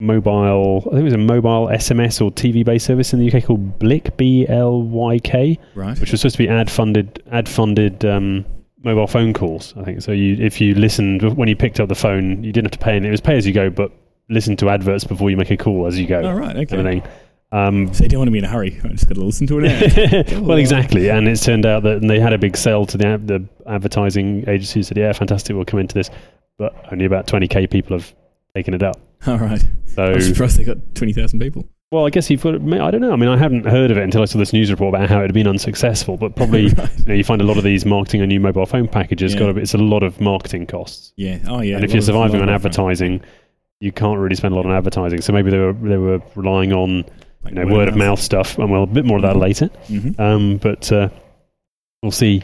mobile, 0.00 0.82
I 0.86 0.90
think 0.90 1.00
it 1.00 1.04
was 1.04 1.12
a 1.14 1.18
mobile 1.18 1.66
SMS 1.68 2.20
or 2.20 2.30
TV 2.30 2.64
based 2.64 2.86
service 2.86 3.12
in 3.12 3.18
the 3.20 3.32
UK 3.32 3.44
called 3.44 3.78
Blyk, 3.78 4.16
B 4.16 4.46
L 4.48 4.82
Y 4.82 5.18
K, 5.18 5.58
Right. 5.74 5.98
which 6.00 6.12
was 6.12 6.20
supposed 6.20 6.36
to 6.36 6.42
be 6.42 6.48
ad 6.48 6.70
funded, 6.70 7.22
ad 7.32 7.48
funded 7.48 8.04
um, 8.04 8.44
mobile 8.84 9.06
phone 9.06 9.32
calls. 9.32 9.74
I 9.76 9.82
think 9.84 10.02
so. 10.02 10.12
You, 10.12 10.36
if 10.44 10.60
you 10.60 10.74
listened 10.74 11.22
when 11.36 11.48
you 11.48 11.56
picked 11.56 11.80
up 11.80 11.88
the 11.88 11.94
phone, 11.94 12.42
you 12.44 12.52
didn't 12.52 12.66
have 12.72 12.78
to 12.78 12.84
pay, 12.84 12.96
and 12.96 13.04
it 13.06 13.10
was 13.10 13.20
pay 13.20 13.36
as 13.36 13.46
you 13.46 13.52
go, 13.52 13.70
but 13.70 13.90
listen 14.30 14.56
to 14.56 14.68
adverts 14.70 15.04
before 15.04 15.30
you 15.30 15.36
make 15.36 15.50
a 15.50 15.56
call 15.56 15.86
as 15.86 15.98
you 15.98 16.06
go. 16.06 16.22
All 16.24 16.34
right. 16.34 16.54
Okay. 16.56 16.66
Kind 16.76 16.86
of 16.86 16.86
thing. 16.86 17.02
Um, 17.50 17.94
So 17.94 18.04
you 18.04 18.10
don't 18.10 18.18
want 18.18 18.28
to 18.28 18.32
be 18.32 18.38
in 18.38 18.44
a 18.44 18.48
hurry. 18.48 18.78
I'm 18.84 18.90
just 18.92 19.06
going 19.08 19.16
to 19.18 19.24
listen 19.24 19.46
to 19.46 19.58
it 19.60 20.28
now. 20.30 20.40
well, 20.42 20.58
exactly, 20.58 21.08
and 21.08 21.26
it's 21.26 21.42
turned 21.44 21.64
out 21.64 21.82
that 21.84 22.02
they 22.02 22.20
had 22.20 22.34
a 22.34 22.38
big 22.38 22.56
sale 22.58 22.84
to 22.86 22.98
the 22.98 23.16
the 23.24 23.48
advertising 23.66 24.44
agency. 24.48 24.82
Said, 24.82 24.98
"Yeah, 24.98 25.12
fantastic, 25.14 25.56
we'll 25.56 25.64
come 25.64 25.80
into 25.80 25.94
this," 25.94 26.10
but 26.58 26.74
only 26.92 27.06
about 27.06 27.26
twenty 27.26 27.48
k 27.48 27.66
people 27.66 27.96
have 27.96 28.14
taken 28.54 28.74
it 28.74 28.82
up. 28.82 29.00
All 29.32 29.38
right. 29.38 29.62
So, 29.86 30.04
I'm 30.04 30.20
surprised 30.20 30.58
they 30.58 30.64
got 30.64 30.76
20,000 30.94 31.38
people. 31.40 31.68
well, 31.90 32.06
I 32.06 32.10
guess 32.10 32.30
you've 32.30 32.42
got. 32.42 32.54
I 32.54 32.90
don't 32.90 33.00
know. 33.00 33.12
I 33.12 33.16
mean, 33.16 33.28
I 33.28 33.36
hadn't 33.36 33.64
heard 33.66 33.90
of 33.90 33.96
it 33.96 34.02
until 34.04 34.22
I 34.22 34.26
saw 34.26 34.38
this 34.38 34.52
news 34.52 34.70
report 34.70 34.94
about 34.94 35.08
how 35.08 35.18
it 35.18 35.22
had 35.22 35.34
been 35.34 35.46
unsuccessful. 35.48 36.16
But 36.16 36.36
probably, 36.36 36.68
right. 36.68 36.98
you, 36.98 37.04
know, 37.06 37.14
you 37.14 37.24
find 37.24 37.40
a 37.40 37.44
lot 37.44 37.56
of 37.58 37.64
these 37.64 37.84
marketing 37.84 38.20
a 38.22 38.26
new 38.26 38.40
mobile 38.40 38.66
phone 38.66 38.88
packages 38.88 39.32
Yeah. 39.34 39.40
got 39.40 39.50
a 39.50 39.54
bit, 39.54 39.62
it's 39.64 39.74
a 39.74 39.78
lot 39.78 40.02
of 40.02 40.20
marketing 40.20 40.66
costs. 40.66 41.12
Yeah. 41.16 41.38
Oh, 41.48 41.60
yeah. 41.60 41.76
and 41.76 41.84
if 41.84 41.92
you're 41.92 42.02
surviving 42.02 42.40
on 42.40 42.48
advertising, 42.48 43.20
you 43.80 43.92
can't 43.92 44.18
really 44.18 44.36
spend 44.36 44.54
a 44.54 44.56
lot 44.56 44.66
on 44.66 44.72
advertising. 44.72 45.20
So 45.20 45.32
maybe 45.32 45.50
they 45.50 45.58
were 45.58 45.72
they 45.72 45.96
were 45.98 46.20
relying 46.34 46.72
on 46.72 47.04
like 47.44 47.54
you 47.54 47.64
know 47.64 47.74
word 47.74 47.88
of 47.88 47.96
mouth 47.96 48.20
stuff, 48.20 48.58
and 48.58 48.70
well, 48.70 48.82
a 48.82 48.86
bit 48.86 49.04
more 49.04 49.16
of 49.18 49.22
that 49.22 49.36
Mhm. 49.36 49.40
later. 49.40 49.70
Mhm. 49.88 50.18
Um, 50.20 50.56
but 50.58 50.90
uh, 50.92 51.08
we'll 52.02 52.10
see 52.12 52.42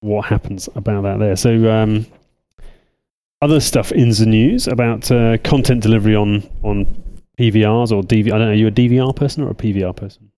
what 0.00 0.26
happens 0.26 0.68
about 0.74 1.02
that 1.02 1.18
there. 1.20 1.36
So, 1.36 1.70
um, 1.70 2.06
other 3.42 3.60
stuff 3.60 3.92
in 3.92 4.08
the 4.10 4.24
news 4.26 4.66
about 4.68 5.10
uh, 5.10 5.36
content 5.38 5.82
delivery 5.82 6.14
on 6.16 6.42
on 6.62 6.86
PVRs 7.38 7.90
or 7.92 8.02
DV. 8.02 8.26
I 8.26 8.38
don't 8.38 8.40
know. 8.40 8.48
Are 8.50 8.54
you 8.54 8.68
a 8.68 8.70
DVR 8.70 9.14
person 9.14 9.42
or 9.42 9.50
a 9.50 9.54
PVR 9.54 9.94
person? 9.94 10.30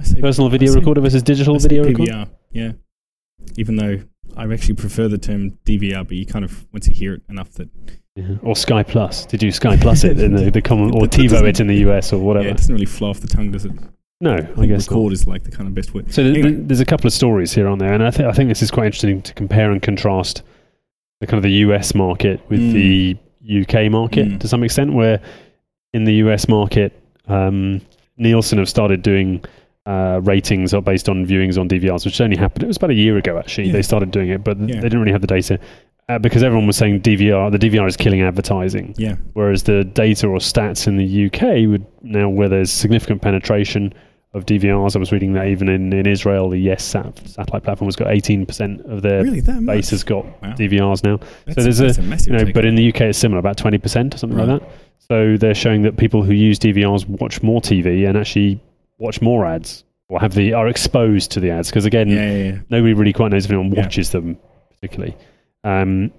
I 0.00 0.04
say- 0.04 0.20
Personal 0.20 0.48
video 0.50 0.70
I 0.70 0.74
say- 0.74 0.78
recorder 0.80 1.00
versus 1.00 1.22
digital 1.22 1.56
I 1.56 1.58
video 1.58 1.84
recorder. 1.84 2.12
PVR. 2.12 2.28
Yeah. 2.52 2.72
Even 3.56 3.76
though 3.76 4.00
I 4.36 4.44
actually 4.52 4.74
prefer 4.76 5.08
the 5.08 5.18
term 5.18 5.58
DVR, 5.66 6.04
but 6.06 6.16
you 6.16 6.24
kind 6.26 6.44
of 6.44 6.66
once 6.72 6.88
you 6.88 6.94
hear 6.94 7.14
it 7.14 7.22
enough 7.28 7.50
that 7.54 7.68
Yeah. 8.16 8.36
Or 8.42 8.54
Sky 8.56 8.82
Plus. 8.82 9.26
Did 9.26 9.42
you 9.42 9.50
Sky 9.52 9.76
Plus 9.76 10.04
it 10.04 10.18
in 10.26 10.34
the, 10.34 10.50
the 10.50 10.62
common 10.62 10.90
or 10.94 11.06
TiVo 11.06 11.42
it 11.48 11.60
in 11.62 11.66
the 11.66 11.76
US 11.90 12.12
or 12.12 12.18
whatever? 12.20 12.46
yeah, 12.46 12.52
it 12.52 12.58
doesn't 12.58 12.72
really 12.74 12.86
flow 12.86 13.10
off 13.10 13.20
the 13.20 13.26
tongue, 13.26 13.50
does 13.50 13.64
it? 13.64 13.72
no, 14.20 14.34
I 14.34 14.66
guess 14.66 14.88
not. 14.88 14.96
record 14.96 15.12
is 15.12 15.26
like 15.26 15.42
the 15.42 15.50
kind 15.50 15.66
of 15.68 15.74
best 15.74 15.92
word. 15.94 16.12
So 16.14 16.22
Anyway. 16.22 16.52
there's 16.52 16.78
a 16.80 16.84
couple 16.84 17.08
of 17.08 17.12
stories 17.12 17.52
here 17.52 17.66
on 17.66 17.78
there, 17.78 17.92
and 17.92 18.02
I 18.04 18.10
think 18.12 18.28
I 18.28 18.32
think 18.32 18.48
this 18.48 18.62
is 18.62 18.70
quite 18.70 18.86
interesting 18.86 19.20
to 19.22 19.34
compare 19.34 19.72
and 19.72 19.82
contrast 19.82 20.42
the 21.22 21.26
kind 21.28 21.38
of 21.38 21.44
the 21.44 21.58
US 21.66 21.94
market 21.94 22.40
with 22.48 22.58
Mm. 22.60 22.72
the 22.72 23.16
UK 23.62 23.88
market 23.88 24.26
Mm. 24.28 24.40
to 24.40 24.48
some 24.48 24.64
extent. 24.64 24.92
Where 24.92 25.20
in 25.94 26.02
the 26.04 26.14
US 26.14 26.48
market, 26.48 26.92
um, 27.28 27.80
Nielsen 28.18 28.58
have 28.58 28.68
started 28.68 29.02
doing 29.02 29.40
uh, 29.86 30.20
ratings 30.22 30.72
are 30.74 30.80
based 30.82 31.08
on 31.08 31.26
viewings 31.26 31.58
on 31.58 31.66
DVRs, 31.68 32.04
which 32.04 32.20
only 32.20 32.36
happened. 32.36 32.62
It 32.62 32.68
was 32.68 32.76
about 32.76 32.90
a 32.90 32.94
year 32.94 33.16
ago 33.16 33.36
actually. 33.38 33.66
Yeah. 33.68 33.72
They 33.72 33.82
started 33.82 34.10
doing 34.12 34.28
it, 34.30 34.44
but 34.44 34.56
Yeah. 34.60 34.76
they 34.76 34.82
didn't 34.82 35.00
really 35.00 35.10
have 35.12 35.22
the 35.22 35.26
data. 35.38 35.58
Uh, 36.08 36.18
because 36.20 36.42
everyone 36.44 36.66
was 36.68 36.76
saying 36.76 37.00
DVR, 37.00 37.50
the 37.50 37.58
DVR 37.58 37.86
is 37.88 37.96
killing 37.96 38.20
advertising. 38.22 38.94
Yeah. 38.96 39.14
Whereas 39.34 39.62
the 39.64 39.82
data 39.84 40.26
or 40.28 40.38
stats 40.38 40.86
in 40.86 40.96
the 40.98 41.04
UK 41.26 41.66
would 41.66 41.84
now, 42.02 42.28
where 42.28 42.48
there's 42.48 42.70
significant 42.70 43.22
penetration 43.22 43.92
of 44.34 44.46
DVRs, 44.46 44.96
I 44.96 44.98
was 44.98 45.12
reading 45.12 45.34
that 45.34 45.46
even 45.48 45.68
in, 45.68 45.92
in 45.92 46.06
Israel, 46.06 46.48
the 46.48 46.58
Yes 46.58 46.82
sat- 46.82 47.18
satellite 47.28 47.64
platform 47.64 47.86
has 47.88 47.96
got 47.96 48.08
18% 48.08 48.84
of 48.90 49.02
their 49.02 49.22
really, 49.22 49.40
that 49.40 49.66
base 49.66 49.90
has 49.90 50.02
got 50.04 50.24
Wow. 50.42 50.54
DVRs 50.54 51.04
now. 51.04 51.18
That's, 51.44 51.62
there's 51.64 51.80
a- 51.80 51.84
that's 51.84 51.98
a 51.98 52.02
massive 52.02 52.32
You 52.32 52.44
know, 52.46 52.52
but 52.52 52.64
in 52.64 52.74
the 52.74 52.88
UK, 52.88 53.02
it's 53.02 53.18
similar, 53.18 53.38
about 53.38 53.58
20% 53.58 54.14
or 54.14 54.16
something 54.18 54.38
Right. 54.38 54.48
like 54.48 54.60
that. 54.60 54.70
So 54.98 55.36
they're 55.36 55.54
showing 55.54 55.82
that 55.82 55.96
people 55.98 56.22
who 56.22 56.32
use 56.32 56.58
DVRs 56.58 57.06
watch 57.06 57.42
more 57.42 57.60
TV 57.60 58.06
and 58.08 58.16
actually 58.16 58.58
watch 58.98 59.20
more 59.20 59.44
ads 59.44 59.84
or 60.08 60.18
have 60.20 60.34
the 60.34 60.54
are 60.54 60.68
exposed 60.68 61.30
to 61.32 61.40
the 61.40 61.50
ads 61.50 61.68
because 61.68 61.84
again, 61.84 62.08
yeah, 62.08 62.30
yeah, 62.32 62.44
yeah. 62.52 62.58
nobody 62.70 62.94
really 62.94 63.12
quite 63.12 63.32
knows 63.32 63.44
if 63.44 63.50
anyone 63.50 63.72
Yeah. 63.72 63.82
watches 63.82 64.10
them 64.10 64.38
particularly. 64.70 65.14
Um, 65.64 66.10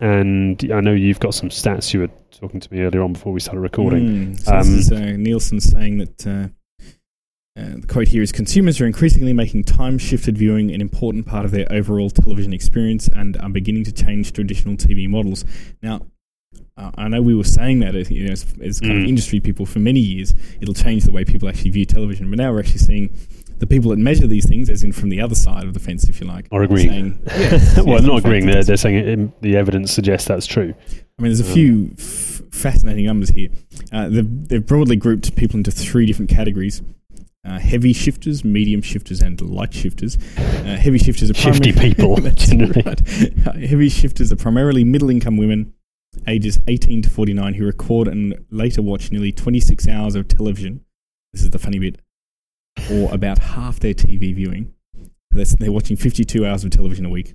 and 0.00 0.70
I 0.72 0.80
know 0.80 0.92
you've 0.92 1.20
got 1.20 1.34
some 1.34 1.48
stats 1.48 1.92
you 1.92 2.00
were 2.00 2.10
talking 2.30 2.60
to 2.60 2.72
me 2.74 2.80
earlier 2.80 3.02
on 3.02 3.12
before 3.12 3.32
we 3.32 3.40
started 3.40 3.60
recording. 3.60 4.34
Mm. 4.34 4.38
So 4.40 4.50
this 4.58 4.68
Um, 4.68 4.78
is 4.78 4.92
uh, 4.92 5.16
Nielsen 5.18 5.60
saying 5.60 5.98
that 5.98 6.26
uh, 6.26 6.48
uh, 7.56 7.76
the 7.80 7.86
quote 7.86 8.08
here 8.08 8.22
is 8.22 8.32
consumers 8.32 8.80
are 8.80 8.86
increasingly 8.86 9.32
making 9.34 9.64
time 9.64 9.98
shifted 9.98 10.38
viewing 10.38 10.70
an 10.70 10.80
important 10.80 11.26
part 11.26 11.44
of 11.44 11.50
their 11.50 11.70
overall 11.70 12.08
television 12.08 12.52
experience 12.52 13.08
and 13.08 13.36
are 13.38 13.50
beginning 13.50 13.84
to 13.84 13.92
change 13.92 14.32
traditional 14.32 14.74
TV 14.76 15.06
models. 15.08 15.44
Now, 15.82 16.06
uh, 16.78 16.90
I 16.96 17.08
know 17.08 17.20
we 17.20 17.34
were 17.34 17.44
saying 17.44 17.80
that 17.80 17.94
as, 17.94 18.10
you 18.10 18.24
know, 18.24 18.32
as, 18.32 18.46
as 18.62 18.80
kind 18.80 18.92
of 18.92 18.98
Mm. 19.04 19.08
industry 19.08 19.38
people 19.40 19.66
for 19.66 19.78
many 19.80 20.00
years, 20.00 20.34
it'll 20.62 20.72
change 20.74 21.04
the 21.04 21.12
way 21.12 21.24
people 21.24 21.46
actually 21.48 21.70
view 21.70 21.84
television. 21.84 22.30
But 22.30 22.38
now 22.38 22.50
we're 22.52 22.60
actually 22.60 22.78
seeing 22.78 23.10
the 23.58 23.66
people 23.66 23.90
that 23.90 23.98
measure 23.98 24.26
these 24.26 24.48
things, 24.48 24.70
as 24.70 24.82
in 24.82 24.90
from 24.92 25.10
the 25.10 25.20
other 25.20 25.34
side 25.34 25.64
of 25.64 25.74
the 25.74 25.78
fence, 25.80 26.08
if 26.08 26.20
you 26.22 26.26
like, 26.26 26.48
Are 26.50 26.62
agreeing. 26.62 26.88
saying, 26.88 27.18
yes, 27.26 27.76
well, 27.76 27.86
yes, 27.98 28.02
not 28.02 28.18
agreeing. 28.20 28.46
They're, 28.46 28.64
they're 28.64 28.76
saying 28.78 28.96
it, 28.96 29.18
um, 29.18 29.32
the 29.42 29.56
evidence 29.56 29.92
suggests 29.92 30.26
that's 30.26 30.46
true. 30.46 30.74
I 31.18 31.22
mean, 31.22 31.30
there's 31.32 31.40
a 31.40 31.46
Um, 31.46 31.52
few 31.52 31.90
f- 31.98 32.42
fascinating 32.50 33.04
numbers 33.04 33.28
here. 33.28 33.50
Uh, 33.92 34.08
they've, 34.08 34.48
they've 34.48 34.66
broadly 34.66 34.96
grouped 34.96 35.36
people 35.36 35.58
into 35.58 35.70
three 35.70 36.06
different 36.06 36.30
categories. 36.30 36.80
Uh, 37.44 37.58
heavy 37.58 37.92
shifters, 37.92 38.44
medium 38.44 38.80
shifters, 38.80 39.20
and 39.20 39.40
light 39.40 39.74
shifters. 39.74 40.16
Uh, 40.36 40.76
heavy 40.76 40.98
shifters 40.98 41.28
are 41.28 41.34
Shifty 41.34 41.72
people, 41.72 42.14
right. 42.86 43.46
Uh, 43.46 43.52
heavy 43.54 43.88
shifters 43.88 44.30
are 44.30 44.36
primarily 44.36 44.84
middle-income 44.84 45.36
women, 45.36 45.72
ages 46.28 46.58
18 46.68 47.02
to 47.02 47.10
49, 47.10 47.54
who 47.54 47.66
record 47.66 48.06
and 48.06 48.44
later 48.50 48.80
watch 48.80 49.10
nearly 49.10 49.32
26 49.32 49.88
hours 49.88 50.14
of 50.14 50.28
television. 50.28 50.84
This 51.32 51.42
is 51.42 51.50
the 51.50 51.58
funny 51.58 51.80
bit, 51.80 52.00
or 52.90 53.12
about 53.12 53.38
half 53.40 53.80
their 53.80 53.94
TV 53.94 54.32
viewing. 54.32 54.72
That's, 55.32 55.56
they're 55.56 55.72
watching 55.72 55.96
52 55.96 56.46
hours 56.46 56.62
of 56.62 56.70
television 56.70 57.06
a 57.06 57.10
week. 57.10 57.34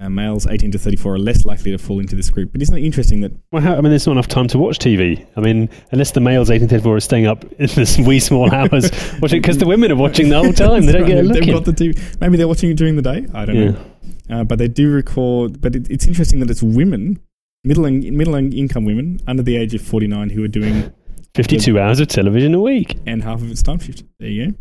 Uh, 0.00 0.08
males 0.10 0.48
18 0.48 0.72
to 0.72 0.78
34 0.78 1.14
are 1.14 1.18
less 1.18 1.44
likely 1.44 1.70
to 1.70 1.78
fall 1.78 2.00
into 2.00 2.16
this 2.16 2.28
group. 2.28 2.50
But 2.50 2.60
isn't 2.60 2.76
it 2.76 2.84
interesting 2.84 3.20
that 3.20 3.32
Well, 3.52 3.62
how, 3.62 3.74
I 3.76 3.80
mean, 3.80 3.90
there's 3.90 4.04
not 4.06 4.12
enough 4.14 4.26
time 4.26 4.48
to 4.48 4.58
watch 4.58 4.78
TV. 4.80 5.24
I 5.36 5.40
mean, 5.40 5.68
unless 5.92 6.10
the 6.10 6.18
males 6.20 6.50
18 6.50 6.66
to 6.68 6.74
34 6.78 6.96
are 6.96 7.00
staying 7.00 7.26
up 7.26 7.44
in 7.44 7.66
the 7.68 8.04
wee 8.08 8.18
small 8.18 8.50
hours 8.54 8.90
watching, 9.20 9.40
because 9.40 9.58
the 9.58 9.66
women 9.66 9.92
are 9.92 9.96
watching 9.96 10.28
the 10.28 10.38
whole 10.42 10.52
time. 10.52 10.86
They 10.86 10.92
don't 10.92 11.06
get 11.06 11.18
a 11.18 11.22
look 11.22 11.34
They've 11.34 11.48
in. 11.48 11.54
got 11.54 11.64
the 11.64 11.72
TV. 11.72 12.20
Maybe 12.20 12.36
they're 12.36 12.48
watching 12.48 12.70
it 12.70 12.76
during 12.76 12.96
the 12.96 13.02
day. 13.02 13.26
I 13.32 13.44
don't 13.44 13.56
Yeah. 13.56 13.70
know. 13.70 13.84
Uh, 14.30 14.44
but 14.44 14.58
they 14.58 14.66
do 14.68 14.90
record. 14.90 15.60
But 15.60 15.76
it, 15.76 15.88
it's 15.88 16.06
interesting 16.06 16.40
that 16.40 16.50
it's 16.50 16.62
women, 16.64 17.20
middle 17.62 17.84
in- 17.86 18.16
middle 18.16 18.34
income 18.34 18.84
women 18.84 19.20
under 19.28 19.42
the 19.44 19.56
age 19.56 19.72
of 19.74 19.82
49 19.82 20.30
who 20.30 20.42
are 20.42 20.48
doing 20.48 20.92
52 21.36 21.78
hours 21.78 22.00
of 22.00 22.08
television 22.08 22.54
a 22.54 22.60
week. 22.60 22.98
and 23.06 23.22
half 23.22 23.40
of 23.40 23.50
it's 23.52 23.62
time 23.62 23.78
shift. 23.78 24.02
There 24.18 24.28
you 24.28 24.50
go. 24.52 24.58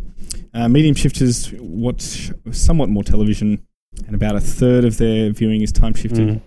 Uh, 0.54 0.68
medium 0.70 0.94
shifters 0.96 1.52
watch 1.60 2.32
somewhat 2.52 2.90
more 2.90 3.04
television, 3.04 3.66
and 4.06 4.16
about 4.16 4.36
a 4.36 4.40
third 4.40 4.86
of 4.86 4.98
their 4.98 5.32
viewing 5.32 5.62
is 5.62 5.72
time 5.72 5.94
shifted. 5.94 6.28
Mm. 6.28 6.42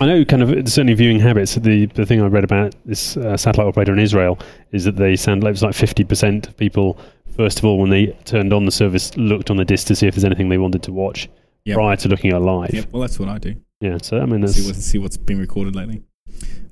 I 0.00 0.06
know, 0.06 0.24
kind 0.24 0.42
of, 0.42 0.48
certainly 0.68 0.94
viewing 0.94 1.20
habits. 1.20 1.54
The 1.54 1.86
the 1.86 2.04
thing 2.04 2.20
I 2.20 2.26
read 2.26 2.44
about 2.44 2.74
this 2.84 3.16
uh, 3.16 3.36
satellite 3.36 3.68
operator 3.68 3.92
in 3.92 3.98
Israel 3.98 4.38
is 4.72 4.84
that 4.84 4.96
they 4.96 5.14
sound 5.16 5.42
like 5.42 5.50
it 5.50 5.52
was 5.52 5.62
like 5.62 5.74
50% 5.74 6.48
of 6.48 6.56
people, 6.56 6.98
first 7.36 7.58
of 7.58 7.64
all, 7.64 7.78
when 7.78 7.90
they 7.90 8.06
turned 8.24 8.52
on 8.52 8.64
the 8.64 8.72
service, 8.72 9.16
looked 9.16 9.50
on 9.50 9.56
the 9.56 9.64
disc 9.64 9.86
to 9.88 9.94
see 9.96 10.06
if 10.06 10.14
there's 10.14 10.24
anything 10.24 10.48
they 10.48 10.58
wanted 10.58 10.82
to 10.84 10.92
watch 10.92 11.28
Yep. 11.64 11.74
prior 11.76 11.96
to 11.96 12.08
looking 12.08 12.32
at 12.32 12.40
live. 12.40 12.72
Yep. 12.72 12.86
Well, 12.92 13.02
that's 13.02 13.18
what 13.18 13.28
I 13.28 13.38
do. 13.38 13.54
Yeah, 13.80 13.98
so 14.00 14.18
I 14.20 14.26
mean, 14.26 14.46
see, 14.48 14.62
that's. 14.62 14.66
what, 14.66 14.76
see 14.76 14.98
what's 14.98 15.16
been 15.16 15.38
recorded 15.38 15.76
lately. 15.76 16.02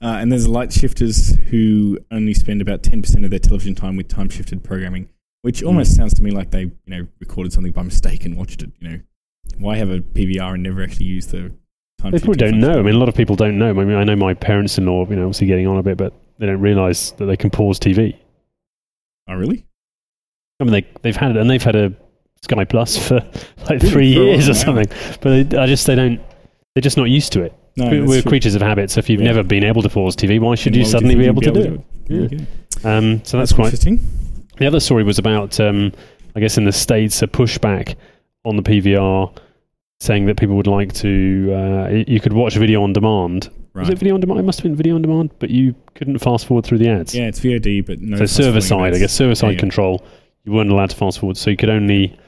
Uh, 0.03 0.19
and 0.21 0.31
there's 0.33 0.49
light 0.49 0.73
shifters 0.73 1.37
who 1.51 1.99
only 2.11 2.35
spend 2.35 2.61
about 2.63 2.83
10% 2.83 3.25
of 3.25 3.31
their 3.31 3.39
television 3.39 3.75
time 3.75 3.97
with 3.97 4.09
time 4.09 4.29
shifted 4.29 4.65
programming, 4.65 5.09
which 5.43 5.63
almost 5.63 5.95
sounds 5.95 6.15
to 6.15 6.23
me 6.23 6.31
like 6.31 6.51
they 6.51 6.63
you 6.63 6.73
know 6.87 7.07
recorded 7.21 7.53
something 7.53 7.73
by 7.73 7.83
mistake 7.83 8.25
and 8.25 8.37
watched 8.37 8.63
it. 8.63 8.71
You 8.81 8.89
know, 8.89 9.01
why 9.59 9.77
have 9.77 9.91
a 9.91 10.01
PVR 10.01 10.55
and 10.55 10.63
never 10.63 10.83
actually 10.83 11.07
use 11.07 11.27
the 11.27 11.53
time 12.01 12.11
They 12.13 12.19
probably 12.19 12.37
don't 12.37 12.61
know. 12.61 12.79
I 12.79 12.83
mean, 12.83 12.95
a 12.95 12.99
lot 12.99 13.09
of 13.09 13.15
people 13.15 13.37
don't 13.37 13.59
know. 13.59 13.71
I 13.71 13.85
mean, 13.85 13.97
I 13.97 14.05
know 14.05 14.17
my 14.17 14.35
parents-in-law, 14.35 15.09
you 15.09 15.17
know, 15.17 15.23
obviously 15.25 15.47
getting 15.47 15.67
on 15.67 15.79
a 15.79 15.83
bit, 15.83 15.97
but 15.97 16.13
they 16.39 16.47
don't 16.47 16.61
realise 16.61 17.13
that 17.13 17.27
they 17.27 17.37
can 17.37 17.51
pause 17.51 17.79
TV. 17.81 18.17
Oh, 19.29 19.35
really? 19.35 19.65
I 20.61 20.65
mean, 20.65 20.73
they 20.73 20.87
they've 21.03 21.17
had 21.17 21.33
it, 21.33 21.37
and 21.39 21.51
they've 21.51 21.63
had 21.63 21.77
a 21.77 21.93
Sky 22.43 22.65
Plus 22.65 22.97
for 23.09 23.15
like 23.69 23.83
Really? 23.83 23.91
three 23.91 24.15
For 24.15 24.21
years 24.21 24.49
or 24.49 24.55
something. 24.55 24.87
But 25.21 25.51
they, 25.51 25.59
I 25.59 25.67
just 25.67 25.87
they 25.87 25.95
don't. 25.95 26.21
They're 26.75 26.83
just 26.83 26.97
not 26.97 27.05
used 27.05 27.33
to 27.33 27.43
it. 27.43 27.55
No, 27.79 27.89
we're 28.07 28.23
true. 28.23 28.31
creatures 28.31 28.55
of 28.55 28.63
habit. 28.63 28.91
So 28.91 28.99
if 29.01 29.11
you've 29.11 29.21
Yeah. 29.21 29.27
never 29.29 29.43
been 29.43 29.65
able 29.65 29.83
to 29.83 29.89
pause 29.89 30.17
TV, 30.17 30.39
why 30.41 30.55
should 30.55 30.75
you 30.77 30.83
why 30.83 30.89
suddenly 30.89 31.15
think 31.15 31.37
be 31.41 31.47
you'd 31.47 31.57
able 31.57 31.63
to 31.63 31.69
do 31.71 31.85
it? 32.09 32.31
You 32.31 32.39
go. 32.83 32.89
Um, 32.91 33.23
so 33.25 33.37
that's 33.39 33.53
quite. 33.53 33.67
interesting. 33.67 34.01
The 34.59 34.67
other 34.67 34.81
story 34.81 35.03
was 35.03 35.19
about, 35.19 35.59
um, 35.61 35.93
I 36.35 36.41
guess, 36.41 36.57
in 36.57 36.65
the 36.65 36.73
states, 36.73 37.21
a 37.23 37.27
pushback 37.27 37.97
on 38.47 38.57
the 38.57 38.63
PVR, 38.63 39.37
saying 40.01 40.27
that 40.27 40.37
people 40.39 40.57
would 40.57 40.67
like 40.67 40.93
to. 40.95 41.53
Uh, 41.53 41.89
you 42.07 42.21
could 42.21 42.33
watch 42.33 42.57
video 42.57 42.83
on 42.83 42.93
demand. 42.93 43.51
Was 43.75 43.91
it 43.91 43.99
video 43.99 44.15
on 44.15 44.21
demand? 44.21 44.41
It 44.41 44.45
must 44.45 44.61
have 44.61 44.65
been 44.65 44.77
video 44.77 44.95
on 44.95 45.03
demand, 45.03 45.31
but 45.39 45.51
you 45.51 45.75
couldn't 45.95 46.19
fast 46.19 46.47
forward 46.47 46.65
through 46.65 46.79
the 46.79 46.89
ads. 46.89 47.15
Yeah, 47.15 47.25
it's 47.25 47.41
VOD, 47.41 47.85
but 47.85 48.01
no. 48.01 48.17
so 48.17 48.25
server 48.25 48.63
side, 48.63 48.95
I 48.95 48.99
guess, 48.99 49.13
server 49.13 49.35
side 49.35 49.55
yeah. 49.55 49.61
control. 49.61 50.03
You 50.45 50.53
weren't 50.53 50.71
allowed 50.71 50.91
to 50.91 50.97
fast 50.97 51.19
forward, 51.19 51.37
so 51.37 51.51
you 51.51 51.57
could 51.59 51.69
only. 51.71 52.19